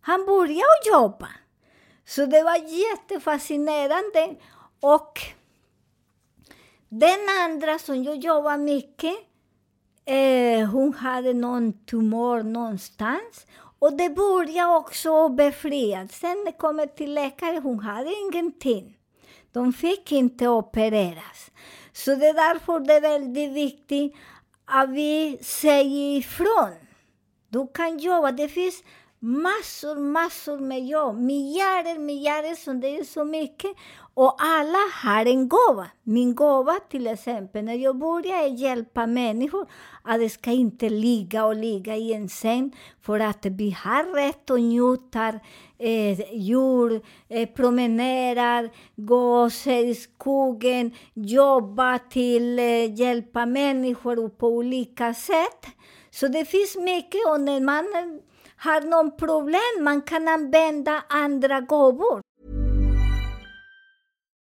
han 0.00 0.26
började 0.26 0.90
jobba. 0.92 1.28
Så 2.04 2.26
det 2.26 2.42
var 2.42 2.56
jättefascinerande. 2.56 4.36
Och 4.80 5.20
den 6.88 7.18
andra 7.44 7.78
som 7.78 8.04
jag 8.04 8.16
jobbar 8.16 8.56
mycket, 8.56 9.16
eh, 10.06 10.68
hon 10.68 10.94
hade 10.94 11.32
någon 11.32 11.72
tumör 11.72 12.42
någonstans. 12.42 13.46
Och 13.78 13.92
det 13.92 14.10
började 14.10 14.76
också 14.76 15.28
befrias. 15.28 16.12
Sen 16.12 16.44
det 16.46 16.52
kommer 16.52 16.86
till 16.86 17.14
läkare, 17.14 17.58
hon 17.58 17.78
hade 17.78 18.14
ingenting. 18.14 18.96
De 19.52 19.72
fick 19.72 20.12
inte 20.12 20.48
opereras. 20.48 21.50
Så 21.92 22.14
det 22.14 22.26
är 22.26 22.34
därför 22.34 22.80
det 22.80 22.94
är 22.94 23.00
väldigt 23.00 23.52
viktigt 23.52 24.14
att 24.64 24.90
vi 24.90 25.38
säger 25.42 26.18
ifrån. 26.18 26.74
Du 27.48 27.66
kan 27.74 27.98
jobba. 27.98 28.32
Det 28.32 28.48
finns 28.48 28.82
massor, 29.26 29.96
massor 29.96 30.58
med 30.58 30.86
jobb. 30.86 31.18
Miljarder, 31.20 31.98
miljarder, 31.98 32.54
som 32.54 32.80
det 32.80 32.98
är 32.98 33.04
så 33.04 33.24
mycket. 33.24 33.70
Och 34.14 34.36
alla 34.38 34.78
har 35.02 35.26
en 35.26 35.48
gåva. 35.48 35.86
Min 36.02 36.34
gåva 36.34 36.74
till 36.90 37.06
exempel, 37.06 37.64
när 37.64 37.74
jag 37.74 37.98
började 37.98 38.48
hjälpa 38.48 39.06
människor, 39.06 39.66
att 40.02 40.20
de 40.20 40.28
ska 40.28 40.50
inte 40.50 40.88
ligga 40.88 41.44
och 41.44 41.56
ligga 41.56 41.96
i 41.96 42.12
en 42.12 42.28
säng, 42.28 42.76
för 43.02 43.20
att 43.20 43.46
vi 43.46 43.70
har 43.70 44.14
rätt 44.14 44.50
att 44.50 44.60
njuta 44.60 45.28
eh, 45.78 46.34
djur, 46.34 47.02
eh, 47.28 47.48
promenerar, 47.48 48.70
gå 48.96 49.50
i 49.66 49.94
skogen, 49.94 50.94
jobba 51.14 51.98
till 51.98 52.58
eh, 52.58 52.94
hjälpa 52.94 53.46
människor 53.46 54.28
på 54.28 54.48
olika 54.48 55.14
sätt. 55.14 55.66
Så 56.10 56.28
det 56.28 56.44
finns 56.44 56.76
mycket, 56.76 57.26
och 57.28 57.40
när 57.40 57.60
man 57.60 58.20
har 58.56 58.80
någon 58.80 59.16
problem, 59.16 59.84
man 59.84 60.02
kan 60.02 60.28
använda 60.28 61.04
andra 61.08 61.60
gåvor. 61.60 62.20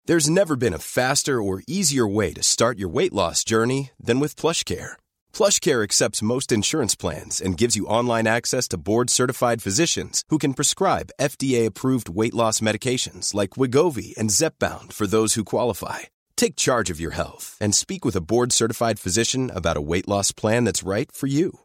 There's 0.07 0.29
never 0.29 0.55
been 0.55 0.73
a 0.75 0.79
faster 0.79 1.41
or 1.41 1.63
easier 1.67 2.05
way 2.05 2.31
to 2.33 2.43
start 2.43 2.77
your 2.77 2.93
weight 2.93 3.13
loss 3.13 3.43
journey 3.43 3.89
than 3.99 4.19
with 4.19 4.35
PlushCare. 4.35 4.97
PlushCare 5.33 5.83
accepts 5.83 6.21
most 6.21 6.51
insurance 6.51 6.95
plans 6.95 7.41
and 7.41 7.57
gives 7.57 7.75
you 7.75 7.87
online 7.87 8.27
access 8.27 8.67
to 8.67 8.77
board-certified 8.77 9.63
physicians 9.63 10.23
who 10.29 10.37
can 10.37 10.53
prescribe 10.53 11.09
FDA-approved 11.19 12.07
weight 12.07 12.35
loss 12.35 12.59
medications 12.59 13.33
like 13.33 13.57
Wigovi 13.57 14.15
and 14.15 14.29
Zepbound 14.29 14.93
for 14.93 15.07
those 15.07 15.33
who 15.33 15.43
qualify. 15.43 15.99
Take 16.35 16.55
charge 16.55 16.91
of 16.91 16.99
your 16.99 17.15
health 17.15 17.57
and 17.59 17.73
speak 17.73 18.05
with 18.05 18.15
a 18.15 18.21
board-certified 18.21 18.99
physician 18.99 19.49
about 19.49 19.77
a 19.77 19.81
weight 19.81 20.07
loss 20.07 20.31
plan 20.31 20.65
that's 20.65 20.87
right 20.87 21.11
for 21.11 21.25
you. 21.25 21.64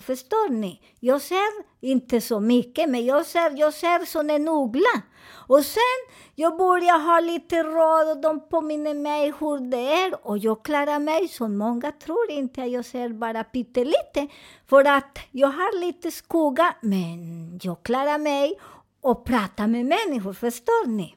Förstår 0.00 0.48
ni? 0.48 0.80
Jag 1.00 1.22
ser 1.22 1.64
inte 1.80 2.20
så 2.20 2.40
mycket, 2.40 2.88
men 2.88 3.06
jag 3.06 3.26
ser, 3.26 3.58
jag 3.58 3.74
ser 3.74 4.04
som 4.04 4.30
en 4.30 4.48
uggla. 4.48 5.02
Och 5.48 5.64
sen, 5.64 6.00
jag 6.34 6.56
börjar 6.56 6.98
ha 6.98 7.20
lite 7.20 7.62
råd 7.62 8.10
och 8.10 8.20
de 8.20 8.48
påminner 8.48 8.94
mig 8.94 9.32
hur 9.40 9.70
det 9.70 9.92
är. 9.92 10.26
Och 10.26 10.38
jag 10.38 10.64
klarar 10.64 10.98
mig, 10.98 11.28
som 11.28 11.58
många 11.58 11.92
tror 11.92 12.30
inte 12.30 12.62
att 12.62 12.70
jag 12.70 12.84
ser 12.84 13.08
bara 13.08 13.44
pyttelite. 13.44 14.28
För 14.66 14.84
att 14.84 15.18
jag 15.30 15.48
har 15.48 15.80
lite 15.80 16.10
skugga, 16.10 16.74
men 16.80 17.60
jag 17.62 17.82
klarar 17.82 18.18
mig 18.18 18.58
och 19.00 19.24
pratar 19.24 19.66
med 19.66 19.86
människor, 19.86 20.32
förstår 20.32 20.86
ni? 20.86 21.14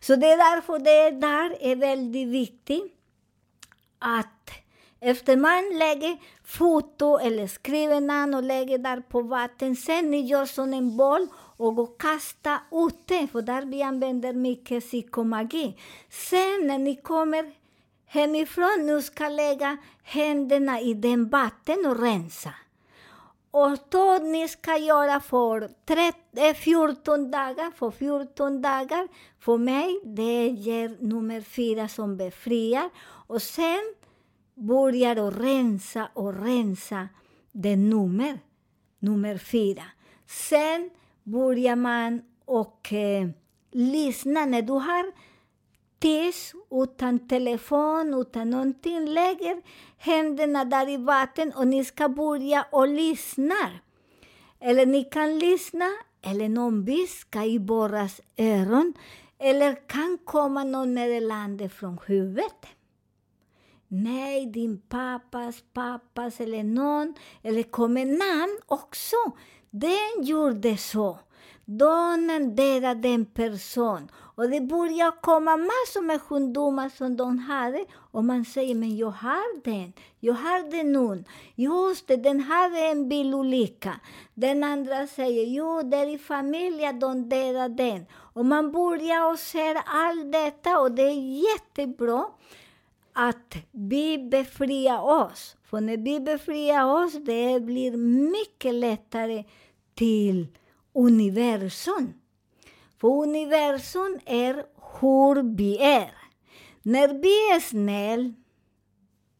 Så 0.00 0.16
det 0.16 0.26
är 0.26 0.36
därför 0.36 0.78
det 0.78 1.10
där 1.10 1.56
är 1.60 1.76
väldigt 1.76 2.28
viktigt 2.28 2.94
att 3.98 4.50
efter 5.00 5.36
man 5.36 5.78
lägger 5.78 6.18
foto 6.44 7.18
eller 7.18 7.46
skriver 7.46 8.00
namn 8.00 8.34
och 8.34 8.42
lägger 8.42 8.78
där 8.78 9.00
på 9.00 9.22
vatten, 9.22 9.76
sen 9.76 10.10
ni 10.10 10.20
gör 10.20 10.46
som 10.46 10.72
eh, 10.72 10.78
en 10.78 10.96
boll 10.96 11.26
och 11.56 11.74
går 11.74 11.84
ut 11.84 11.98
kasta 11.98 12.60
ute, 12.72 13.26
för 13.26 13.42
där 13.42 13.62
vi 13.62 13.82
använder 13.82 14.32
mycket 14.32 14.84
psykomagi. 14.84 15.76
Sen 16.10 16.66
när 16.66 16.78
ni 16.78 16.96
kommer 16.96 17.52
hemifrån, 18.06 18.86
nu 18.86 19.02
ska 19.02 19.28
lägga 19.28 19.76
händerna 20.02 20.80
i 20.80 20.94
den 20.94 21.28
vatten 21.28 21.86
och 21.86 22.00
rensa. 22.00 22.54
Och 23.50 23.78
då 23.88 24.18
ni 24.18 24.48
ska 24.48 24.76
göra 24.76 25.20
för 25.20 25.70
30, 25.86 26.54
14 26.54 27.30
dagar, 27.30 27.70
för 27.76 27.90
14 27.90 28.62
dagar, 28.62 29.08
för 29.40 29.58
mig, 29.58 30.00
det 30.04 30.46
ger 30.46 30.96
nummer 31.00 31.40
fyra 31.40 31.88
som 31.88 32.16
befriar. 32.16 32.90
Och 33.26 33.42
sen 33.42 33.94
börjar 34.60 35.16
att 35.16 35.40
rensa 35.40 36.08
och 36.14 36.44
rensa 36.44 37.08
det 37.52 37.76
nummer, 37.76 38.38
nummer 38.98 39.38
fyra. 39.38 39.82
Sen 40.26 40.90
börjar 41.22 41.76
man 41.76 42.22
och 42.44 42.92
eh, 42.92 43.28
lyssna. 43.70 44.46
När 44.46 44.62
du 44.62 44.72
har 44.72 45.12
tyst, 45.98 46.54
utan 46.70 47.28
telefon, 47.28 48.14
utan 48.14 48.50
någonting, 48.50 49.06
lägger 49.06 49.62
händerna 49.98 50.64
där 50.64 50.88
i 50.88 50.96
vatten 50.96 51.52
och 51.52 51.66
ni 51.66 51.84
ska 51.84 52.08
börja 52.08 52.66
och 52.70 52.88
lyssna. 52.88 53.70
Eller 54.60 54.86
ni 54.86 55.04
kan 55.04 55.38
lyssna, 55.38 55.90
eller 56.22 56.48
någon 56.48 56.84
viska 56.84 57.44
i 57.44 57.58
våras 57.58 58.20
öron, 58.36 58.94
eller 59.38 59.88
kan 59.88 60.18
komma 60.24 60.64
någon 60.64 60.94
meddelande 60.94 61.68
från 61.68 61.98
huvudet. 62.06 62.66
Nej, 63.92 64.46
din 64.46 64.80
pappas 64.88 65.64
pappas 65.72 66.40
eller 66.40 66.64
någon, 66.64 67.14
eller 67.42 67.62
kommer 67.62 68.04
namn 68.04 68.60
också. 68.66 69.16
Den 69.70 70.24
gjorde 70.24 70.76
så. 70.76 71.18
Donen 71.64 72.54
dödade 72.56 73.08
en 73.08 73.26
person. 73.26 74.10
Och 74.14 74.50
det 74.50 74.60
börjar 74.60 75.20
komma 75.20 75.56
massor 75.56 76.02
med 76.02 76.22
sjukdomar 76.22 76.88
som 76.88 77.16
de 77.16 77.38
hade. 77.38 77.84
Och 78.12 78.24
man 78.24 78.44
säger, 78.44 78.74
men 78.74 78.96
jag 78.96 79.10
har 79.10 79.62
den. 79.64 79.92
Jag 80.20 80.34
har 80.34 80.70
den 80.70 80.92
nu. 80.92 81.24
Just 81.54 82.06
det, 82.06 82.16
den 82.16 82.40
hade 82.40 82.78
en 82.78 83.08
bilolycka. 83.08 84.00
Den 84.34 84.64
andra 84.64 85.06
säger, 85.06 85.46
jo, 85.46 85.82
det 85.82 85.96
är 85.96 86.14
i 86.14 86.18
familjen 86.18 87.00
de 87.00 87.28
dödade 87.28 87.74
den. 87.74 88.06
Och 88.12 88.44
man 88.44 88.72
börjar 88.72 89.32
och 89.32 89.38
ser 89.38 89.76
allt 89.86 90.32
detta 90.32 90.80
och 90.80 90.92
det 90.92 91.02
är 91.02 91.42
jättebra 91.42 92.26
att 93.12 93.56
vi 93.70 94.18
befriar 94.18 95.02
oss. 95.02 95.56
För 95.62 95.80
när 95.80 95.96
vi 95.96 96.20
befriar 96.20 97.04
oss, 97.04 97.12
det 97.12 97.60
blir 97.60 97.96
mycket 98.30 98.74
lättare 98.74 99.44
till 99.94 100.46
universum. 100.94 102.12
För 103.00 103.08
universum 103.08 104.18
är 104.26 104.54
hur 105.00 105.56
vi 105.56 105.78
är. 105.78 106.14
När 106.82 107.08
vi 107.08 107.54
är 107.54 107.60
snälla 107.60 108.32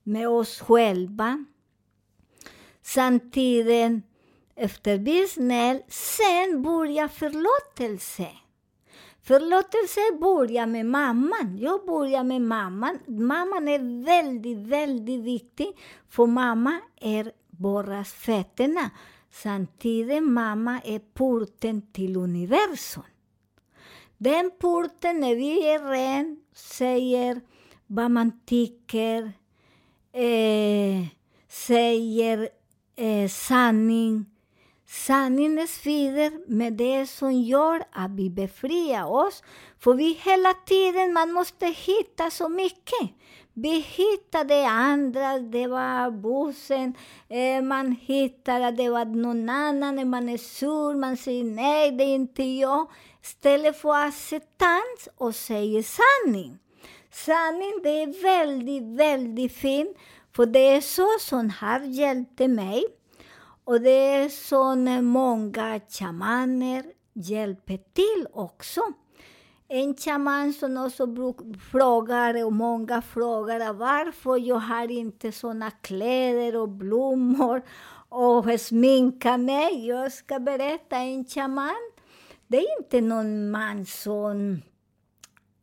med 0.03 0.29
oss 0.29 0.61
själva, 0.61 1.45
samtidigt 2.83 4.03
efter 4.55 4.99
vi 4.99 5.23
är 5.23 5.27
snälla, 5.27 5.81
sen 5.89 6.63
börjar 6.63 7.09
förlåtelse. 7.09 8.29
Förlåtelse 9.31 10.01
börjar 10.21 10.67
med 10.67 10.87
mamman. 10.87 11.59
Jag 11.61 11.87
börjar 11.87 12.25
med 12.25 12.43
mamman. 12.43 12.99
Mamman 13.07 13.69
är 13.69 14.05
väldigt, 14.05 14.59
väldigt 14.59 15.21
viktig, 15.21 15.67
för 16.09 16.27
mamma 16.27 16.81
är 17.01 17.33
bara 17.51 18.05
fötterna. 18.05 18.91
Samtidigt 19.31 20.23
mamma 20.23 20.81
är 20.85 20.99
porten 20.99 21.93
till 21.93 22.17
universum. 22.17 23.03
Den 24.19 24.51
porten, 24.61 25.21
när 25.21 25.35
vi 25.35 25.69
är 25.69 25.79
ren, 25.79 26.41
säger 26.55 27.41
vad 27.87 28.11
man 28.11 28.41
tycker, 28.47 29.33
eh, 30.13 31.07
säger 31.49 32.49
eh, 32.97 33.29
sanning, 33.29 34.27
Sanningen 34.93 35.69
svider 35.69 36.33
med 36.47 36.73
det 36.73 37.07
som 37.07 37.33
gör 37.33 37.85
att 37.93 38.11
vi 38.11 38.31
befriar 38.31 39.05
oss. 39.05 39.43
För 39.79 39.95
vi 39.95 40.13
hela 40.13 40.55
tiden, 40.55 41.13
man 41.13 41.33
måste 41.33 41.67
hitta 41.67 42.31
så 42.31 42.49
mycket. 42.49 43.11
Vi 43.53 43.79
hittar 43.79 44.45
det 44.45 44.65
andra, 44.67 45.39
det 45.39 45.67
var 45.67 46.11
bussen, 46.11 46.95
eh, 47.29 47.63
man 47.63 47.93
hittar 47.93 48.61
att 48.61 48.77
det 48.77 48.91
var 48.91 49.05
någon 49.05 49.49
annan, 49.49 50.11
man 50.11 50.29
är 50.29 50.37
sur, 50.37 50.95
man 50.95 51.17
säger 51.17 51.45
nej, 51.45 51.91
det 51.91 52.05
är 52.05 52.15
inte 52.15 52.43
jag. 52.43 52.91
Istället 53.23 53.81
för 53.81 54.07
acceptans 54.07 55.09
och 55.17 55.35
säger 55.35 55.83
sanning. 55.83 56.59
Sanning, 57.11 57.81
det 57.83 58.03
är 58.03 58.23
väldigt, 58.23 58.99
väldigt 58.99 59.53
fint, 59.53 59.97
för 60.37 60.47
det 60.47 60.69
är 60.69 60.81
så 60.81 61.09
som 61.21 61.51
har 61.51 61.81
hjälpt 61.81 62.39
mig. 62.39 62.85
Och 63.71 63.81
det 63.81 64.15
är 64.15 64.29
så 64.29 64.73
eh, 64.73 65.01
många 65.01 65.81
shamaner 65.89 66.85
hjälper 67.13 67.77
till 67.77 68.27
också. 68.33 68.81
En 69.69 69.97
shaman 69.97 70.53
som 70.53 70.77
också 70.77 71.07
frågar, 71.71 72.45
och 72.45 72.53
många 72.53 73.03
frågar 73.03 73.73
varför 73.73 74.37
jag 74.37 74.57
har 74.57 74.91
inte 74.91 75.33
såna 75.33 75.71
kläder 75.71 76.57
och 76.57 76.69
blommor 76.69 77.63
och 78.09 78.61
sminka 78.61 79.37
mig. 79.37 79.87
Jag 79.87 80.13
ska 80.13 80.39
berätta, 80.39 80.97
en 80.97 81.25
shaman, 81.25 81.91
det 82.47 82.59
är 82.59 82.79
inte 82.79 83.01
någon 83.01 83.51
man 83.51 83.87
som 83.87 84.63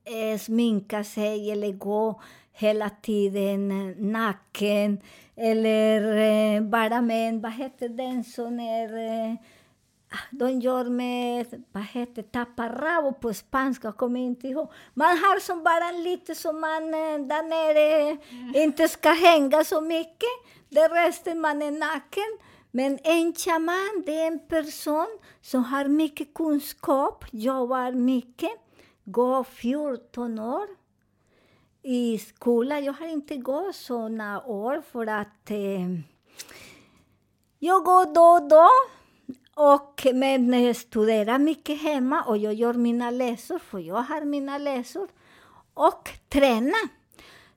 eh, 0.04 0.40
sminkar 0.40 1.04
sig 1.04 1.52
eller 1.52 1.72
går 1.72 2.22
hela 2.58 2.90
tiden 2.90 3.94
naken 4.12 5.02
eller 5.36 6.18
eh, 6.18 6.62
bara 6.62 7.02
med 7.02 7.30
en, 7.30 7.42
vad 7.42 7.52
heter 7.52 7.90
den 7.90 8.24
som 8.24 8.60
är 8.60 8.98
eh, 8.98 9.36
de 10.32 10.60
gör 10.60 10.86
med, 10.86 11.64
vad 11.72 11.84
heter 11.84 12.22
taparrabo 12.22 13.14
på 13.14 13.34
spanska, 13.34 13.88
jag 13.88 13.98
kommer 13.98 14.20
inte 14.20 14.48
ihåg. 14.48 14.72
Man 14.94 15.08
har 15.08 15.40
som 15.40 15.64
bara 15.64 15.92
lite 15.92 16.36
som 16.36 16.62
man 16.62 16.84
eh, 16.84 17.28
där 17.28 17.44
nere 17.44 18.18
inte 18.64 18.88
ska 18.88 19.10
hänga 19.10 19.64
så 19.64 19.82
mycket. 19.82 20.30
Det 20.70 20.88
resten 20.88 21.42
man 21.42 21.62
är 21.62 21.72
naken. 21.72 22.38
Men 22.72 23.00
en 23.04 23.34
shaman, 23.34 24.04
det 24.06 24.22
är 24.22 24.28
en 24.28 24.40
person 24.40 25.18
som 25.42 25.64
har 25.64 25.86
mycket 25.86 26.34
kunskap, 26.34 27.26
jobbar 27.32 27.92
mycket, 27.92 28.52
går 29.06 29.44
14 29.44 30.40
år 30.40 30.87
i 31.88 32.18
skolan. 32.18 32.84
Jag 32.84 32.94
har 32.94 33.08
inte 33.08 33.38
gått 33.38 33.76
såna 33.76 34.44
år 34.44 34.82
för 34.92 35.08
att 35.08 35.52
eh, 35.52 35.88
jag 37.60 37.84
går 37.84 38.14
då 38.14 38.22
och 38.22 38.50
då. 38.50 38.70
Och, 39.56 40.08
men 40.14 40.64
jag 40.64 40.76
studerar 40.76 41.40
mycket 41.40 41.82
hemma 41.82 42.24
och 42.24 42.38
jag 42.38 42.54
gör 42.54 42.74
mina 42.74 43.12
läsor, 43.12 43.60
för 43.60 43.80
jag 43.80 43.96
har 44.02 44.22
mina 44.22 44.58
läsor. 44.58 45.08
Och 45.74 46.10
tränar. 46.30 46.90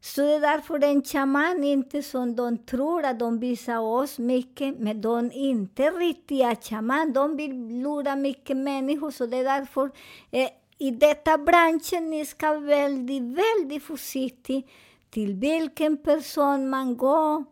Så 0.00 0.20
det 0.20 0.34
är 0.34 0.40
därför 0.40 0.84
en 0.84 1.02
shaman 1.02 1.64
inte 1.64 2.02
som 2.02 2.36
de 2.36 2.58
tror 2.58 3.04
att 3.04 3.18
de 3.18 3.38
visar 3.38 3.78
oss 3.78 4.18
mycket, 4.18 4.78
men 4.78 5.00
de 5.00 5.26
är 5.26 5.32
inte 5.32 5.90
riktiga 5.90 6.56
shaman. 6.56 7.12
De 7.12 7.36
vill 7.36 7.82
lura 7.82 8.16
mycket 8.16 8.56
människor, 8.56 9.10
så 9.10 9.26
det 9.26 9.36
är 9.36 9.44
därför 9.44 9.90
eh, 10.30 10.48
i 10.80 10.90
detta 10.90 11.38
branschen 11.38 12.10
ni 12.10 12.26
ska 12.26 12.48
vara 12.48 12.60
väldigt, 12.60 13.22
väldigt 13.22 13.82
försiktig 13.82 14.68
till 15.10 15.34
vilken 15.34 15.96
person 15.96 16.70
man 16.70 16.96
går 16.96 17.44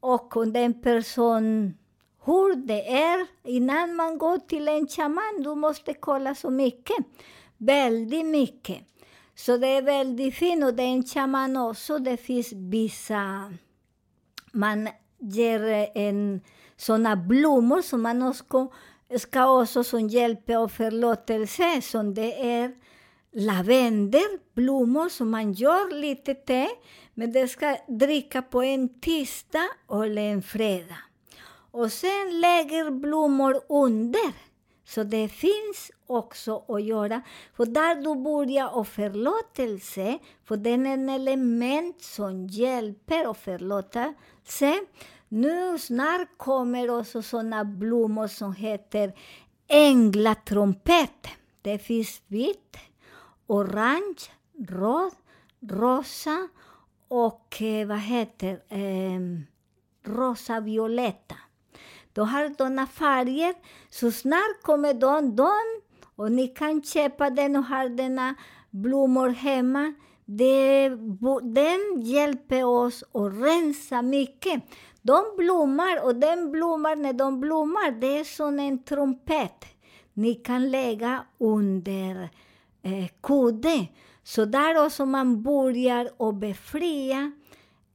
och 0.00 0.36
om 0.36 0.52
den 0.52 0.80
person 0.82 1.74
hur 2.24 2.56
det 2.56 2.92
är 2.92 3.26
innan 3.44 3.96
man 3.96 4.18
går 4.18 4.38
till 4.38 4.68
en 4.68 4.88
shaman. 4.88 5.42
Du 5.42 5.54
måste 5.54 5.94
kolla 5.94 6.34
så 6.34 6.50
mycket, 6.50 6.96
väldigt 7.56 8.26
mycket. 8.26 8.78
Så 9.34 9.56
det 9.56 9.66
är 9.66 9.82
väldigt 9.82 10.34
fint 10.34 10.64
och 10.64 10.74
det 10.74 10.82
är 10.82 10.92
en 10.92 11.04
shaman 11.04 11.56
också. 11.56 11.98
Det 11.98 12.16
finns 12.16 12.52
vissa, 12.52 13.52
man 14.52 14.88
ger 15.18 15.90
en 15.94 16.40
såna 16.76 17.16
blommor 17.16 17.82
som 17.82 18.02
man 18.02 18.22
också 18.22 18.72
ska 19.18 19.60
också 19.60 19.84
som 19.84 20.08
hjälp 20.08 20.50
och 20.50 20.72
förlåtelse, 20.72 21.82
som 21.82 22.14
det 22.14 22.50
är 22.50 22.74
lavendel, 23.32 24.38
blommor 24.54 25.08
som 25.08 25.30
man 25.30 25.52
gör 25.52 25.94
lite 26.00 26.34
te, 26.34 26.68
men 27.14 27.32
det 27.32 27.48
ska 27.48 27.76
dricka 27.88 28.42
på 28.42 28.62
en 28.62 29.00
tisdag 29.00 29.68
eller 29.92 30.22
en 30.22 30.42
fredag. 30.42 30.98
Och 31.70 31.92
sen 31.92 32.40
lägger 32.40 32.90
blommor 32.90 33.60
under. 33.68 34.32
Så 34.84 35.02
det 35.02 35.28
finns 35.28 35.90
också 36.06 36.64
att 36.68 36.84
göra. 36.84 37.22
För 37.56 37.66
där 37.66 37.94
du 37.94 38.22
börjar 38.22 38.76
och 38.76 38.88
förlåtelse, 38.88 40.18
för 40.44 40.56
den 40.56 40.86
är 40.86 40.94
en 40.94 41.08
element 41.08 42.02
som 42.02 42.46
hjälper 42.46 43.28
och 43.28 43.36
förlåtelse. 43.36 44.74
Nu 45.36 45.78
snart 45.78 46.28
kommer 46.36 46.90
också 46.90 47.22
såna 47.22 47.64
blommor 47.64 48.26
som 48.26 48.54
heter 48.54 49.12
Änglatrumpet. 49.68 51.28
Det 51.62 51.78
finns 51.78 52.22
vitt, 52.26 52.76
orange, 53.46 54.30
röd, 54.68 55.12
rosa 55.68 56.48
och 57.08 57.62
eh, 57.62 57.86
vad 57.86 57.98
heter 57.98 58.62
eh, 58.68 59.20
rosa 60.04 60.60
violetta. 60.60 61.36
De 62.12 62.28
har 62.28 62.48
sådana 62.48 62.86
färger, 62.86 63.54
så 63.90 64.12
snart 64.12 64.62
kommer 64.62 64.94
de, 64.94 65.36
de 65.36 65.80
och 66.16 66.32
ni 66.32 66.48
kan 66.48 66.82
köpa 66.82 67.30
den 67.30 67.56
och 67.56 67.64
ha 67.64 67.88
denna 67.88 68.34
blommor 68.70 69.28
hemma. 69.28 69.94
Det, 70.24 70.88
den 71.42 72.02
hjälper 72.02 72.64
oss 72.64 73.02
att 73.02 73.32
rensa 73.32 74.02
mycket. 74.02 74.62
De 75.06 75.36
blommar 75.36 76.04
och 76.04 76.16
den 76.16 76.52
blommar, 76.52 76.96
när 76.96 77.12
de 77.12 77.40
blommar, 77.40 77.90
det 77.90 78.18
är 78.18 78.24
som 78.24 78.58
en 78.58 78.82
trumpet. 78.82 79.64
Ni 80.12 80.34
kan 80.34 80.70
lägga 80.70 81.24
under 81.38 82.28
eh, 82.82 83.06
kudde. 83.22 83.86
Så 84.22 84.44
där 84.44 84.84
också 84.84 85.06
man 85.06 85.42
börjar 85.42 86.10
att 86.18 86.34
befria 86.34 87.32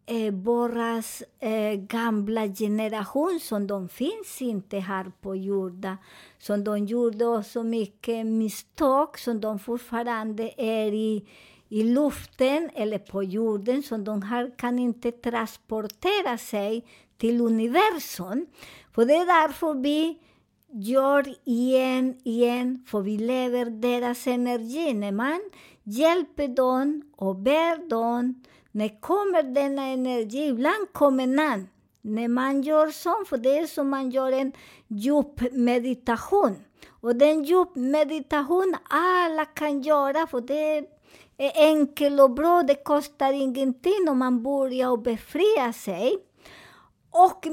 eh, 0.06 0.34
våras 0.34 1.24
eh, 1.40 1.74
gamla 1.74 2.48
generation, 2.48 3.40
som 3.42 3.68
de 3.68 3.90
finns 3.90 4.42
inte 4.42 4.80
här 4.80 5.12
på 5.22 5.36
jorden. 5.36 5.98
Som 6.40 6.64
de 6.64 6.86
gjorde 6.86 7.44
så 7.44 7.64
mycket 7.64 8.26
misstag, 8.26 9.20
som 9.20 9.42
de 9.42 9.60
fortfarande 9.60 10.54
är 10.58 10.94
i, 10.94 11.28
i 11.72 11.84
luften 11.84 12.70
eller 12.76 13.00
på 13.00 13.24
jorden, 13.24 13.84
som 13.84 14.04
de 14.04 14.22
här 14.22 14.52
kan 14.58 14.80
inte 14.80 15.12
transportera 15.12 16.38
sig 16.38 16.86
till 17.18 17.42
universum. 17.42 18.46
För 18.96 19.06
det 19.06 19.14
är 19.14 19.26
därför 19.26 19.74
vi 19.74 20.20
gör 20.72 21.36
igen, 21.44 22.16
igen, 22.24 22.86
för 22.88 23.02
vi 23.02 23.18
lever 23.18 23.66
deras 23.66 24.28
energi. 24.28 24.94
När 24.94 25.12
man 25.12 25.42
hjälper 25.84 26.48
dem 26.48 27.02
och 27.16 27.36
ber 27.36 27.90
dem 27.90 28.44
när 28.72 29.02
kommer 29.02 29.44
denna 29.44 29.86
energi? 29.86 30.48
Ibland 30.48 30.94
kommer 30.94 31.28
den 31.28 31.68
när 32.02 32.28
man 32.28 32.62
gör 32.62 32.88
så, 32.88 33.26
för 33.26 33.38
det 33.38 33.58
är 33.58 33.68
som 33.68 33.90
man 33.90 34.10
gör 34.10 34.32
en 34.32 34.52
djup 34.88 35.52
meditation. 35.52 36.56
Och 36.90 37.16
den 37.16 37.44
djup 37.44 37.76
meditation 37.76 38.76
alla 38.90 39.46
kan 39.46 39.82
göra, 39.82 40.28
för 40.28 40.42
det 40.42 41.01
är 41.46 41.52
enkel 41.56 42.20
och 42.20 42.32
bra, 42.32 42.64
det 42.64 42.76
kostar 42.76 43.34
ingenting 43.34 44.10
om 44.10 44.18
man 44.18 44.44
börjar 44.44 44.98
befria 44.98 45.74
sig. 45.74 46.18
Och 47.12 47.48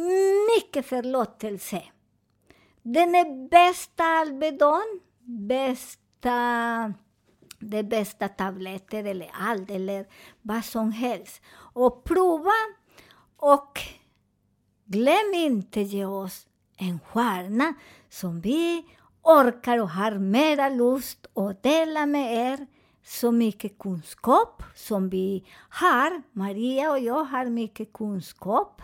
mycket 0.57 0.87
förlåtelse. 0.87 1.83
Den 2.83 3.15
är 3.15 3.49
bästa 3.49 4.05
Alvedon, 4.05 5.01
bästa 5.49 6.95
det 7.61 7.83
bästa 7.83 8.29
tabletter 8.29 9.05
eller 9.05 9.31
allt 9.33 9.71
eller 9.71 10.07
vad 10.43 10.65
som 10.65 10.93
helst. 10.93 11.43
Och 11.73 12.05
prova 12.05 12.53
och 13.37 13.81
glöm 14.85 15.35
inte 15.35 15.81
ge 15.81 16.05
oss 16.05 16.47
en 16.77 17.01
stjärna 17.01 17.75
som 18.09 18.41
vi 18.41 18.85
orkar 19.23 19.79
och 19.79 19.91
har 19.91 20.13
mera 20.19 20.69
lust 20.69 21.27
att 21.35 21.63
dela 21.63 22.07
med 22.07 22.55
er 22.55 22.67
så 23.09 23.33
mycket 23.33 23.79
kunskap 23.79 24.63
som 24.75 25.09
vi 25.09 25.45
har. 25.69 26.23
Maria 26.33 26.91
och 26.91 26.99
jag 26.99 27.25
har 27.25 27.45
mycket 27.45 27.93
kunskap. 27.93 28.83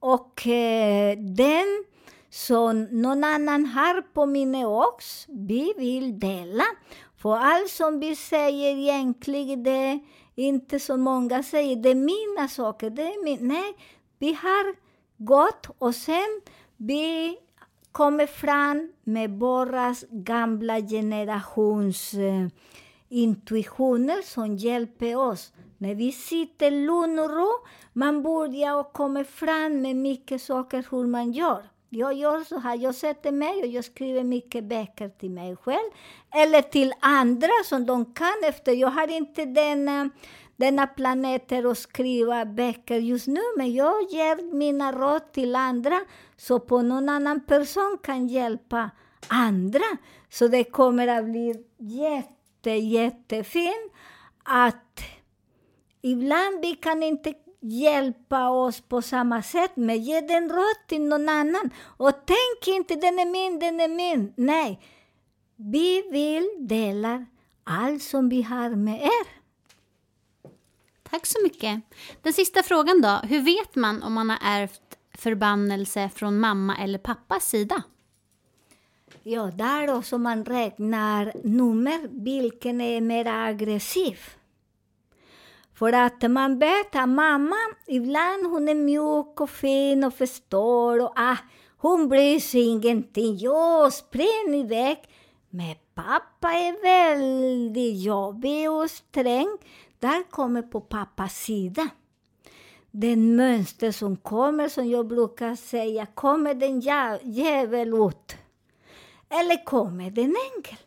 Och 0.00 0.46
eh, 0.46 1.18
den 1.18 1.84
som 2.30 2.84
någon 2.84 3.24
annan 3.24 3.66
har 3.66 4.02
på 4.02 4.26
minne 4.26 4.66
också, 4.66 5.32
vi 5.32 5.74
vill 5.76 6.18
dela. 6.18 6.64
För 7.16 7.36
allt 7.36 7.70
som 7.70 8.00
vi 8.00 8.16
säger 8.16 8.76
egentligen, 8.76 9.62
det 9.62 9.70
är 9.70 10.00
inte 10.34 10.80
så 10.80 10.96
många 10.96 11.42
säger, 11.42 11.76
det 11.76 11.90
är 11.90 11.94
mina 11.94 12.48
saker. 12.48 12.90
Det 12.90 13.02
är 13.02 13.24
min, 13.24 13.48
nej, 13.48 13.76
vi 14.18 14.32
har 14.32 14.74
gått 15.16 15.66
och 15.78 15.94
sen 15.94 16.40
vi 16.76 17.36
kommer 17.92 18.26
fram 18.26 18.92
med 19.04 19.30
våra 19.30 19.94
gamla 20.10 20.80
generations 20.80 22.14
eh, 22.14 22.48
intuitioner 23.14 24.22
som 24.22 24.56
hjälper 24.56 25.16
oss. 25.16 25.52
När 25.78 25.94
vi 25.94 26.12
sitter 26.12 26.70
lugn 26.70 27.18
och 27.18 27.30
ro, 27.30 27.50
man 27.92 28.22
börjar 28.22 28.74
och 28.74 28.92
kommer 28.92 29.24
fram 29.24 29.82
med 29.82 29.96
mycket 29.96 30.42
saker 30.42 30.86
hur 30.90 31.06
man 31.06 31.32
gör. 31.32 31.62
Jag 31.88 32.14
gör 32.14 32.44
så 32.44 32.58
här, 32.58 32.76
jag 32.76 32.94
sätter 32.94 33.32
mig 33.32 33.62
och 33.62 33.66
jag 33.66 33.84
skriver 33.84 34.24
mycket 34.24 34.64
böcker 34.64 35.08
till 35.08 35.30
mig 35.30 35.56
själv. 35.56 35.90
Eller 36.34 36.62
till 36.62 36.92
andra 37.00 37.50
som 37.64 37.86
de 37.86 38.04
kan 38.04 38.44
efter. 38.44 38.72
Jag 38.72 38.88
har 38.88 39.08
inte 39.08 39.44
denna, 39.44 40.00
eh, 40.00 40.06
denna 40.56 40.86
planeter 40.86 41.70
att 41.70 41.78
skriva 41.78 42.44
böcker 42.44 42.98
just 42.98 43.26
nu, 43.26 43.40
men 43.56 43.74
jag 43.74 44.02
ger 44.10 44.54
mina 44.54 44.92
råd 44.92 45.32
till 45.32 45.56
andra, 45.56 46.00
så 46.36 46.60
på 46.60 46.82
någon 46.82 47.08
annan 47.08 47.40
person 47.40 47.98
kan 48.02 48.28
hjälpa 48.28 48.90
andra. 49.28 49.84
Så 50.30 50.48
det 50.48 50.64
kommer 50.64 51.08
att 51.08 51.24
bli 51.24 51.54
jätte, 51.78 52.33
jättefint 52.70 53.92
att 54.42 55.00
ibland 56.02 56.60
vi 56.60 56.74
kan 56.74 57.02
inte 57.02 57.34
hjälpa 57.60 58.48
oss 58.48 58.80
på 58.80 59.02
samma 59.02 59.42
sätt, 59.42 59.72
men 59.74 60.02
ge 60.02 60.20
den 60.20 60.48
råd 60.48 60.86
till 60.86 61.02
någon 61.02 61.28
annan. 61.28 61.70
Och 61.82 62.12
tänk 62.26 62.76
inte 62.76 62.94
den 62.94 63.18
är 63.18 63.30
min, 63.30 63.58
den 63.58 63.80
är 63.80 63.88
min. 63.88 64.32
Nej, 64.36 64.80
vi 65.56 66.02
vill 66.10 66.68
dela 66.68 67.26
allt 67.64 68.02
som 68.02 68.28
vi 68.28 68.42
har 68.42 68.70
med 68.70 69.02
er. 69.02 69.44
Tack 71.02 71.26
så 71.26 71.38
mycket. 71.42 71.82
Den 72.22 72.32
sista 72.32 72.62
frågan 72.62 73.00
då. 73.00 73.20
Hur 73.28 73.40
vet 73.40 73.74
man 73.74 74.02
om 74.02 74.12
man 74.12 74.30
har 74.30 74.38
ärvt 74.42 74.98
förbannelse 75.14 76.10
från 76.14 76.38
mamma 76.40 76.76
eller 76.76 76.98
pappas 76.98 77.48
sida? 77.48 77.82
Ja, 79.26 79.50
där 79.54 79.96
också 79.96 80.18
man 80.18 80.44
räknar 80.44 81.32
nummer, 81.44 82.08
vilken 82.10 82.80
är 82.80 83.00
mer 83.00 83.26
aggressiv. 83.26 84.18
För 85.74 85.92
att 85.92 86.30
man 86.30 86.58
vet 86.58 86.96
att 86.96 87.08
mamma, 87.08 87.56
ibland 87.86 88.46
hon 88.46 88.68
är 88.68 88.74
mjuk 88.74 89.40
och 89.40 89.50
fin 89.50 90.04
och 90.04 90.14
förstår 90.14 91.02
och 91.02 91.12
ah, 91.16 91.36
hon 91.76 92.08
bryr 92.08 92.40
sig 92.40 92.60
ingenting. 92.60 93.36
Jag 93.38 93.92
spring 93.92 94.54
iväg. 94.54 94.98
Men 95.50 95.74
pappa 95.94 96.52
är 96.52 96.82
väldigt 96.82 98.04
jobbig 98.04 98.70
och 98.70 98.90
sträng. 98.90 99.58
Där 99.98 100.30
kommer 100.30 100.62
på 100.62 100.80
pappas 100.80 101.36
sida. 101.36 101.88
Den 102.90 103.36
mönster 103.36 103.92
som 103.92 104.16
kommer, 104.16 104.68
som 104.68 104.88
jag 104.88 105.06
brukar 105.06 105.54
säga, 105.54 106.06
kommer 106.06 106.54
den 106.54 106.80
djävul 107.34 107.88
ut? 107.88 108.43
Eller 109.28 109.64
kommer 109.64 110.10
den 110.10 110.24
ängel? 110.24 110.78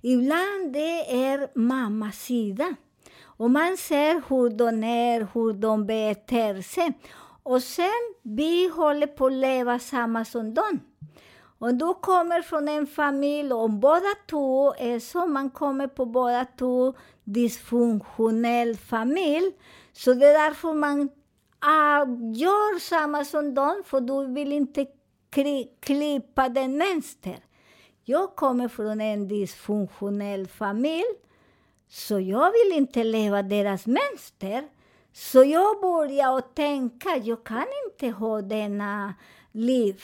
Ibland 0.00 0.72
det 0.72 1.24
är 1.24 1.58
mammas 1.58 2.18
sida. 2.18 2.74
Och 3.24 3.50
man 3.50 3.76
ser 3.76 4.22
hur 4.28 4.50
de 4.50 4.84
är, 4.84 5.28
hur 5.34 5.52
de 5.52 5.86
beter 5.86 6.62
sig. 6.62 6.92
Och 7.42 7.62
sen, 7.62 8.14
vi 8.22 8.68
håller 8.68 9.06
på 9.06 9.26
att 9.26 9.32
leva 9.32 9.78
samma 9.78 10.24
som 10.24 10.54
dem. 10.54 10.80
Om 11.58 11.78
du 11.78 11.94
kommer 11.94 12.42
från 12.42 12.68
en 12.68 12.86
familj, 12.86 13.52
Om 13.52 13.80
båda 13.80 14.14
två 14.30 14.74
är 14.74 14.98
så, 14.98 15.26
man 15.26 15.50
kommer 15.50 15.86
på 15.86 16.06
båda 16.06 16.46
två 16.58 16.94
dysfunktionell 17.24 18.76
familj. 18.76 19.52
Så 19.92 20.14
det 20.14 20.26
är 20.26 20.48
därför 20.48 20.72
man 20.72 21.00
uh, 21.00 22.32
gör 22.34 22.78
samma 22.78 23.24
som 23.24 23.54
dem, 23.54 23.82
för 23.86 24.00
du 24.00 24.34
vill 24.34 24.52
inte 24.52 24.86
klippa 25.80 26.48
den 26.48 26.78
mönster. 26.78 27.38
Jag 28.04 28.36
kommer 28.36 28.68
från 28.68 29.00
en 29.00 29.28
dysfunktionell 29.28 30.48
familj, 30.48 31.14
så 31.88 32.20
jag 32.20 32.52
vill 32.52 32.78
inte 32.78 33.04
leva 33.04 33.42
deras 33.42 33.86
mönster. 33.86 34.68
Så 35.12 35.44
jag 35.44 35.80
började 35.80 36.42
tänka, 36.42 37.16
jag 37.16 37.44
kan 37.44 37.66
inte 37.86 38.08
ha 38.08 38.42
denna 38.42 39.14
liv. 39.52 40.02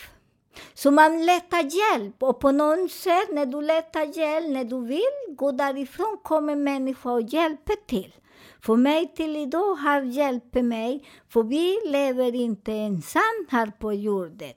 Så 0.74 0.90
man 0.90 1.26
letar 1.26 1.62
hjälp 1.62 2.22
och 2.22 2.40
på 2.40 2.52
något 2.52 2.90
sätt 2.92 3.28
när 3.30 3.46
du 3.46 3.62
letar 3.62 4.18
hjälp, 4.18 4.48
när 4.48 4.64
du 4.64 4.86
vill 4.86 5.36
gå 5.36 5.52
därifrån 5.52 6.18
kommer 6.22 6.56
människor 6.56 7.12
och 7.12 7.22
hjälper 7.22 7.86
till. 7.86 8.14
För 8.60 8.76
mig 8.76 9.14
till 9.14 9.36
idag 9.36 9.74
har 9.74 10.02
hjälpt 10.02 10.54
mig, 10.54 11.08
för 11.28 11.42
vi 11.42 11.78
lever 11.84 12.34
inte 12.34 12.72
ensam 12.72 13.46
här 13.48 13.72
på 13.78 13.92
jorden. 13.92 14.54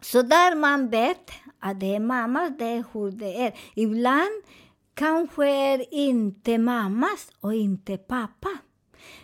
Så 0.00 0.22
där 0.22 0.54
man 0.54 0.88
vet 0.88 1.30
att 1.60 1.80
det 1.80 1.94
är 1.94 2.00
mammas, 2.00 2.52
det 2.58 2.64
är 2.64 2.84
hur 2.92 3.10
det 3.10 3.46
är. 3.46 3.58
Ibland 3.74 4.42
kanske 4.94 5.48
är 5.48 5.94
inte 5.94 6.58
mammas 6.58 7.32
och 7.40 7.54
inte 7.54 7.96
pappa. 7.96 8.48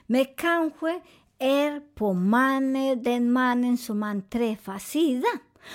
Men 0.07 0.25
kanske 0.37 1.01
är 1.39 1.81
på 1.95 2.13
mannen, 2.13 3.03
den 3.03 3.33
mannen 3.33 3.79
som 3.79 3.99
man 3.99 4.29
träffar 4.29 4.79
sida. 4.79 5.29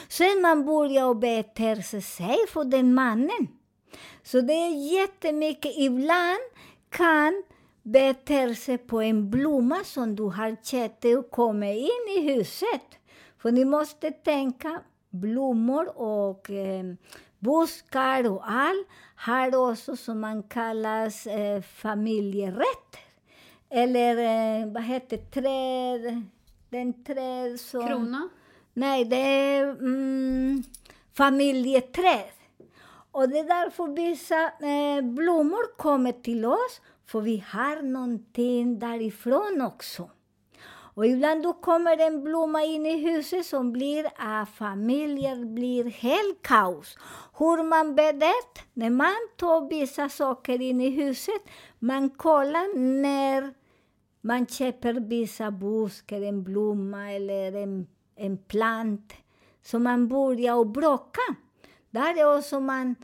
Sen 0.08 0.42
man 0.42 0.66
börjar 0.66 1.14
bete 1.14 1.84
sig 1.84 2.38
för 2.48 2.64
den 2.64 2.94
mannen. 2.94 3.48
Så 4.24 4.42
det 4.42 4.54
är 4.54 4.94
jättemycket. 4.94 5.78
Ibland 5.78 6.40
kan 6.90 7.44
bete 7.84 8.56
sig 8.56 8.78
på 8.78 9.02
en 9.02 9.30
blomma 9.30 9.84
som 9.84 10.16
du 10.16 10.24
har 10.24 10.64
köpt 10.64 11.06
och 11.06 11.32
kommer 11.32 11.74
in 11.74 12.18
i 12.18 12.34
huset. 12.34 12.82
För 13.38 13.52
ni 13.52 13.66
måste 13.66 14.12
tänka, 14.12 14.82
blommor 15.12 15.98
och 15.98 16.50
eh, 16.50 16.84
buskar 17.40 18.32
och 18.32 18.52
allt 18.52 18.88
har 19.16 19.72
också 19.72 19.96
som 19.96 20.20
man 20.20 20.44
kallas 20.44 21.28
eh, 21.28 21.62
familjerätt. 21.62 22.98
Eller 23.70 24.18
eh, 24.18 24.68
vad 24.68 24.84
heter 24.84 25.18
träd? 25.18 26.24
Den 26.70 27.04
träd 27.04 27.60
som... 27.60 27.88
Krona? 27.88 28.30
Nej, 28.74 29.06
det 29.06 29.16
är 29.16 29.64
mm, 29.64 30.64
familjeträd. 31.14 32.32
Och 33.12 33.30
det 33.30 33.40
är 33.40 33.48
därför 33.48 33.88
vissa 33.88 34.44
eh, 34.44 35.02
blommor 35.02 35.78
kommer 35.78 36.12
till 36.12 36.46
oss, 36.46 36.82
för 37.06 37.22
vi 37.22 37.44
har 37.48 37.82
någonting 37.82 38.80
därifrån 38.80 39.62
också. 39.62 40.10
Och 40.94 41.06
ibland 41.06 41.44
då 41.44 41.54
kommer 41.54 41.98
en 41.98 42.24
blomma 42.24 42.64
in 42.64 42.86
i 42.86 42.98
huset 42.98 43.46
som 43.46 43.72
blir 43.72 44.06
ah, 44.18 44.42
att 44.42 44.50
familjer 44.50 45.46
blir 45.46 45.84
helt 45.84 46.42
kaos. 46.42 46.98
Hur 47.38 47.64
man 47.64 47.96
vet, 47.96 48.74
när 48.74 48.90
man 48.90 49.16
tar 49.38 49.70
vissa 49.70 50.10
saker 50.10 50.62
in 50.62 50.82
i 50.82 50.90
huset, 50.90 51.42
man 51.80 52.10
kollar 52.10 52.78
när 53.02 53.54
man 54.22 54.48
köper 54.48 54.94
vissa 54.94 55.52
buskar, 55.52 56.22
en 56.22 56.44
blomma 56.44 57.12
eller 57.12 57.56
en, 57.56 57.88
en 58.16 58.38
plant, 58.38 59.14
så 59.62 59.80
man 59.80 60.08
börjar 60.08 60.56
och 60.56 60.68
bråka. 60.68 61.36
Där 61.90 62.20
är 62.20 62.38
också 62.38 62.60
man 62.60 62.96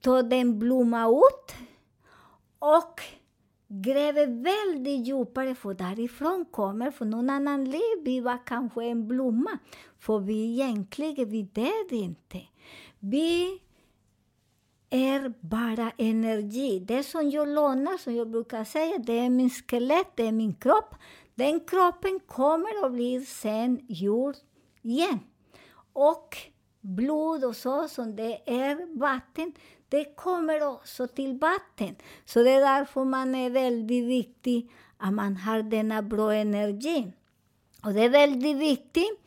tar 0.00 0.22
den 0.22 0.58
blomma 0.58 1.08
ut 1.08 1.54
och 2.58 3.00
gräver 3.68 4.26
väldigt 4.26 5.06
djupare, 5.06 5.54
för 5.54 5.74
därifrån 5.74 6.44
kommer, 6.50 6.90
för 6.90 7.04
någon 7.04 7.30
annan 7.30 7.64
liv, 7.64 8.02
vi 8.04 8.20
var 8.20 8.46
kanske 8.46 8.84
en 8.84 9.08
blomma. 9.08 9.58
För 9.98 10.18
vi 10.18 10.52
egentligen, 10.52 11.30
vi 11.30 11.42
dör 11.42 11.92
inte. 11.92 12.40
Vi 12.98 13.60
är 14.90 15.32
bara 15.40 15.92
energi. 15.96 16.80
Det 16.80 17.02
som 17.02 17.30
jag 17.30 17.48
lånar, 17.48 17.98
som 17.98 18.14
jag 18.14 18.30
brukar 18.30 18.64
säga, 18.64 18.98
det 18.98 19.18
är 19.18 19.30
min 19.30 19.50
skelett, 19.50 20.12
det 20.14 20.26
är 20.26 20.32
min 20.32 20.54
kropp. 20.54 20.94
Den 21.34 21.60
kroppen 21.60 22.20
kommer 22.26 22.86
att 22.86 22.92
bli 22.92 23.20
sen 23.20 23.80
jord 23.88 24.34
igen. 24.82 25.18
Och 25.92 26.36
blod 26.80 27.44
och 27.44 27.56
så, 27.56 27.88
som 27.88 28.16
det 28.16 28.50
är 28.50 28.98
vatten, 28.98 29.52
det 29.88 30.16
kommer 30.16 30.68
också 30.68 31.06
till 31.06 31.38
vatten. 31.38 31.96
Så 32.24 32.42
det 32.42 32.50
är 32.50 32.60
därför 32.60 33.04
man 33.04 33.34
är 33.34 33.50
väldigt 33.50 34.04
viktig 34.04 34.70
att 34.98 35.12
man 35.12 35.36
har 35.36 35.62
denna 35.62 36.02
bra 36.02 36.34
energi. 36.34 37.12
Och 37.84 37.92
det 37.92 38.02
är 38.02 38.08
väldigt 38.08 38.56
viktigt 38.56 39.20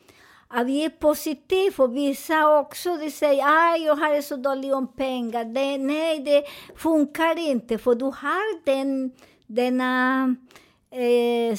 att 0.48 0.66
vi 0.66 0.84
är 0.84 0.90
positiva. 0.90 1.84
Och 1.84 1.96
vissa 1.96 2.58
också 2.58 2.96
de 2.96 3.10
säger 3.10 3.74
att 3.74 3.82
jag 3.82 3.96
har 3.96 4.22
så 4.22 4.36
dåligt 4.36 4.74
om 4.74 4.86
pengar. 4.86 5.44
Det, 5.44 5.78
nej, 5.78 6.20
det 6.20 6.44
funkar 6.76 7.38
inte, 7.38 7.78
för 7.78 7.94
du 7.94 8.04
har 8.04 8.64
den, 8.64 9.12
denna 9.46 10.24
eh, 10.90 11.56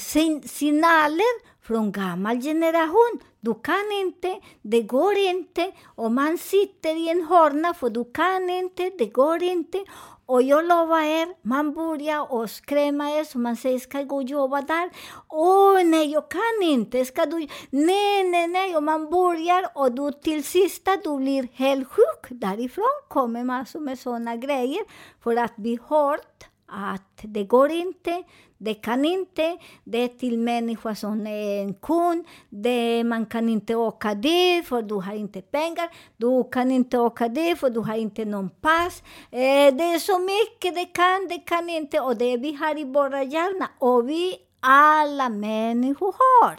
signaler 0.48 1.62
från 1.62 1.92
gammal 1.92 2.42
generation. 2.42 3.20
Du 3.44 3.54
kan 3.54 3.92
inte, 3.92 4.40
det 4.62 4.82
går 4.82 5.16
inte. 5.16 5.72
Och 5.94 6.12
man 6.12 6.38
sitter 6.38 6.96
i 6.96 7.08
en 7.08 7.26
hörna 7.26 7.74
för 7.74 7.90
du 7.90 8.04
kan 8.04 8.50
inte, 8.50 8.90
det 8.98 9.06
går 9.06 9.42
inte. 9.42 9.84
Och 10.26 10.42
jag 10.42 10.64
lovar 10.64 11.02
er, 11.02 11.28
man 11.42 11.74
börjar 11.74 12.32
och 12.32 12.50
skrämma 12.50 13.10
er, 13.10 13.24
så 13.24 13.38
man 13.38 13.56
säger 13.56 13.78
ska 13.78 13.98
jag 13.98 14.08
gå 14.08 14.16
och 14.16 14.22
jobba 14.22 14.60
där? 14.60 14.90
Åh 15.28 15.76
oh, 15.76 15.84
nej, 15.84 16.12
jag 16.12 16.30
kan 16.30 16.68
inte. 16.68 17.04
Ska 17.04 17.26
du? 17.26 17.48
Nej, 17.70 18.24
nej, 18.24 18.46
nej. 18.46 18.76
Och 18.76 18.82
man 18.82 19.10
börjar 19.10 19.66
och 19.74 19.92
du 19.92 20.12
till 20.12 20.44
sist 20.44 20.88
du 21.04 21.16
blir 21.16 21.48
helt 21.52 21.88
sjuk. 21.88 22.26
Därifrån 22.30 23.00
kommer 23.08 23.44
massor 23.44 23.80
med 23.80 23.98
sådana 23.98 24.36
grejer. 24.36 24.82
För 25.22 25.36
att 25.36 25.52
vi 25.56 25.78
hört 25.88 26.53
att 26.74 27.20
det 27.22 27.44
går 27.44 27.70
inte, 27.70 28.22
det 28.58 28.74
kan 28.74 29.04
inte, 29.04 29.58
det 29.84 29.98
är 29.98 30.08
till 30.08 30.38
människa 30.38 30.94
som 30.94 31.26
är 31.26 31.62
en 31.62 31.74
kund, 31.74 32.24
det, 32.48 33.04
man 33.04 33.26
kan 33.26 33.48
inte 33.48 33.74
åka 33.74 34.14
dit 34.14 34.66
för 34.66 34.82
du 34.82 34.94
har 34.94 35.14
inte 35.14 35.42
pengar, 35.42 35.90
du 36.16 36.44
kan 36.52 36.70
inte 36.70 36.98
åka 36.98 37.28
dit 37.28 37.58
för 37.58 37.70
du 37.70 37.80
har 37.80 37.96
inte 37.96 38.24
någon 38.24 38.50
pass. 38.50 39.02
Eh, 39.30 39.74
det 39.74 39.84
är 39.84 39.98
så 39.98 40.18
mycket, 40.18 40.74
det 40.74 40.84
kan, 40.84 41.28
det 41.28 41.38
kan 41.38 41.68
inte, 41.68 42.00
och 42.00 42.16
det 42.16 42.36
vi 42.36 42.54
har 42.54 42.78
i 42.78 42.84
våra 42.84 43.22
hjärna, 43.22 43.70
och 43.78 44.08
vi 44.08 44.36
alla 44.60 45.28
människor 45.28 46.14
har. 46.18 46.58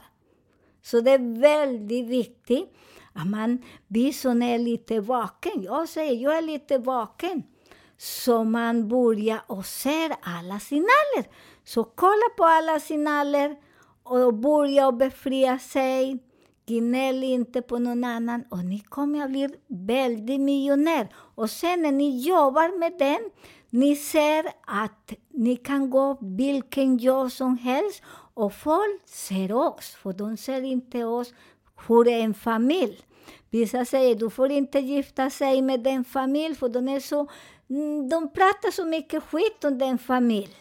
Så 0.82 1.02
det 1.02 1.12
är 1.12 1.40
väldigt 1.42 2.08
viktigt 2.08 2.76
att 3.14 3.28
man 3.28 3.64
Vi 3.88 4.14
som 4.14 4.42
är 4.42 4.60
lite 4.60 5.00
vaken. 5.00 5.64
Jag 5.64 5.90
säger, 5.90 6.24
jag 6.24 6.38
är 6.38 6.42
lite 6.42 6.78
vaken. 6.78 7.44
Så 8.06 8.44
man 8.44 8.88
börjar 8.88 9.42
och 9.48 9.66
ser 9.66 10.16
alla 10.22 10.60
signaler. 10.60 11.26
Så 11.64 11.84
kolla 11.84 12.30
på 12.38 12.46
alla 12.46 12.80
signaler 12.80 13.56
och 14.04 14.34
börja 14.34 14.92
befria 14.92 15.60
sig. 15.60 16.20
Gnäll 16.66 17.24
inte 17.24 17.62
på 17.62 17.80
någon 17.80 18.04
annan 18.04 18.44
och 18.50 18.66
ni 18.66 18.80
kommer 18.80 19.24
att 19.24 19.30
bli 19.30 19.50
väldigt 19.68 20.42
miljonär. 20.42 21.08
Och 21.36 21.50
sen 21.50 21.82
när 21.82 21.92
ni 21.92 22.28
jobbar 22.28 22.80
med 22.80 22.94
den, 23.00 23.30
ni 23.70 23.96
ser 23.96 24.46
att 24.66 25.14
ni 25.30 25.56
kan 25.56 25.90
gå 25.90 26.18
vilken 26.22 26.98
jobb 26.98 27.32
som 27.32 27.58
helst 27.58 28.02
och 28.34 28.54
folk 28.54 29.02
ser 29.06 29.54
oss, 29.54 29.96
för 29.96 30.14
de 30.14 30.38
ser 30.38 30.62
inte 30.62 31.06
oss 31.06 31.34
hur 31.88 32.08
en 32.08 32.34
familj. 32.34 33.06
Vissa 33.50 33.80
ah, 33.80 33.86
säger 33.86 34.16
du 34.16 34.30
får 34.30 34.52
inte 34.52 34.80
gifta 34.80 35.30
sig 35.30 35.62
med 35.62 35.80
den 35.80 36.04
familj, 36.04 36.56
för 36.56 36.70
de, 36.70 36.88
är 36.88 36.92
mm, 36.92 37.02
så, 37.02 37.28
de 38.10 38.30
pratar 38.34 38.72
så 38.72 38.86
mycket 38.86 39.24
skit 39.24 39.64
om 39.64 39.78
den 39.78 39.98
familj. 39.98 40.56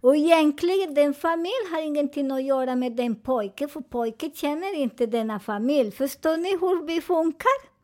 Och 0.00 0.16
egentligen, 0.16 0.94
den 0.94 1.14
familj 1.14 1.70
har 1.72 1.82
ingenting 1.82 2.30
att 2.30 2.42
göra 2.42 2.76
med 2.76 2.92
den 2.92 3.16
pojken, 3.16 3.68
för 3.68 3.80
pojken 3.80 4.30
känner 4.34 4.74
inte 4.74 5.06
denna 5.06 5.40
familj. 5.40 5.90
Förstår 5.90 6.36
ni 6.36 6.50
hur 6.50 6.86
vi 6.86 7.00
funkar? 7.00 7.76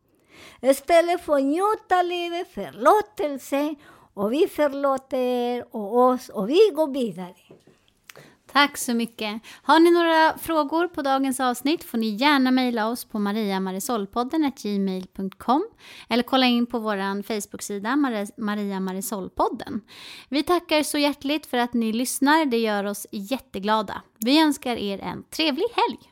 Istället 0.61 1.21
för 1.21 1.37
att 1.37 1.43
njuta 1.43 2.03
livet, 2.03 2.49
förlåtelse, 2.55 3.75
och 4.15 4.33
vi 4.33 4.49
förlåter 4.49 5.19
er 5.19 5.65
och 5.71 5.99
oss 5.99 6.29
och 6.29 6.51
vi 6.51 6.71
går 6.75 6.93
vidare. 6.93 7.35
Tack 8.53 8.79
så 8.79 8.95
mycket. 8.95 9.43
Har 9.63 9.81
ni 9.81 9.91
några 9.91 10.39
frågor 10.39 10.89
på 10.89 11.03
dagens 11.03 11.41
avsnitt 11.41 11.85
får 11.85 11.99
ni 11.99 12.09
gärna 12.09 12.51
mejla 12.51 12.89
oss 12.89 13.05
på 13.05 13.19
mariamarisolpodden 13.19 14.53
gmail.com 14.63 15.69
eller 16.09 16.23
kolla 16.23 16.47
in 16.47 16.67
på 16.67 16.79
vår 16.79 17.23
Facebook-sida 17.23 17.97
Maria 18.37 18.81
Marisolpodden. 18.81 19.81
Vi 20.29 20.43
tackar 20.43 20.83
så 20.83 20.99
hjärtligt 20.99 21.47
för 21.47 21.59
att 21.59 21.75
ni 21.75 21.93
lyssnar. 21.93 22.45
Det 22.47 22.59
gör 22.59 22.85
oss 22.85 23.07
jätteglada. 23.11 24.03
Vi 24.19 24.41
önskar 24.41 24.77
er 24.77 24.99
en 24.99 25.23
trevlig 25.23 25.67
helg. 25.75 26.12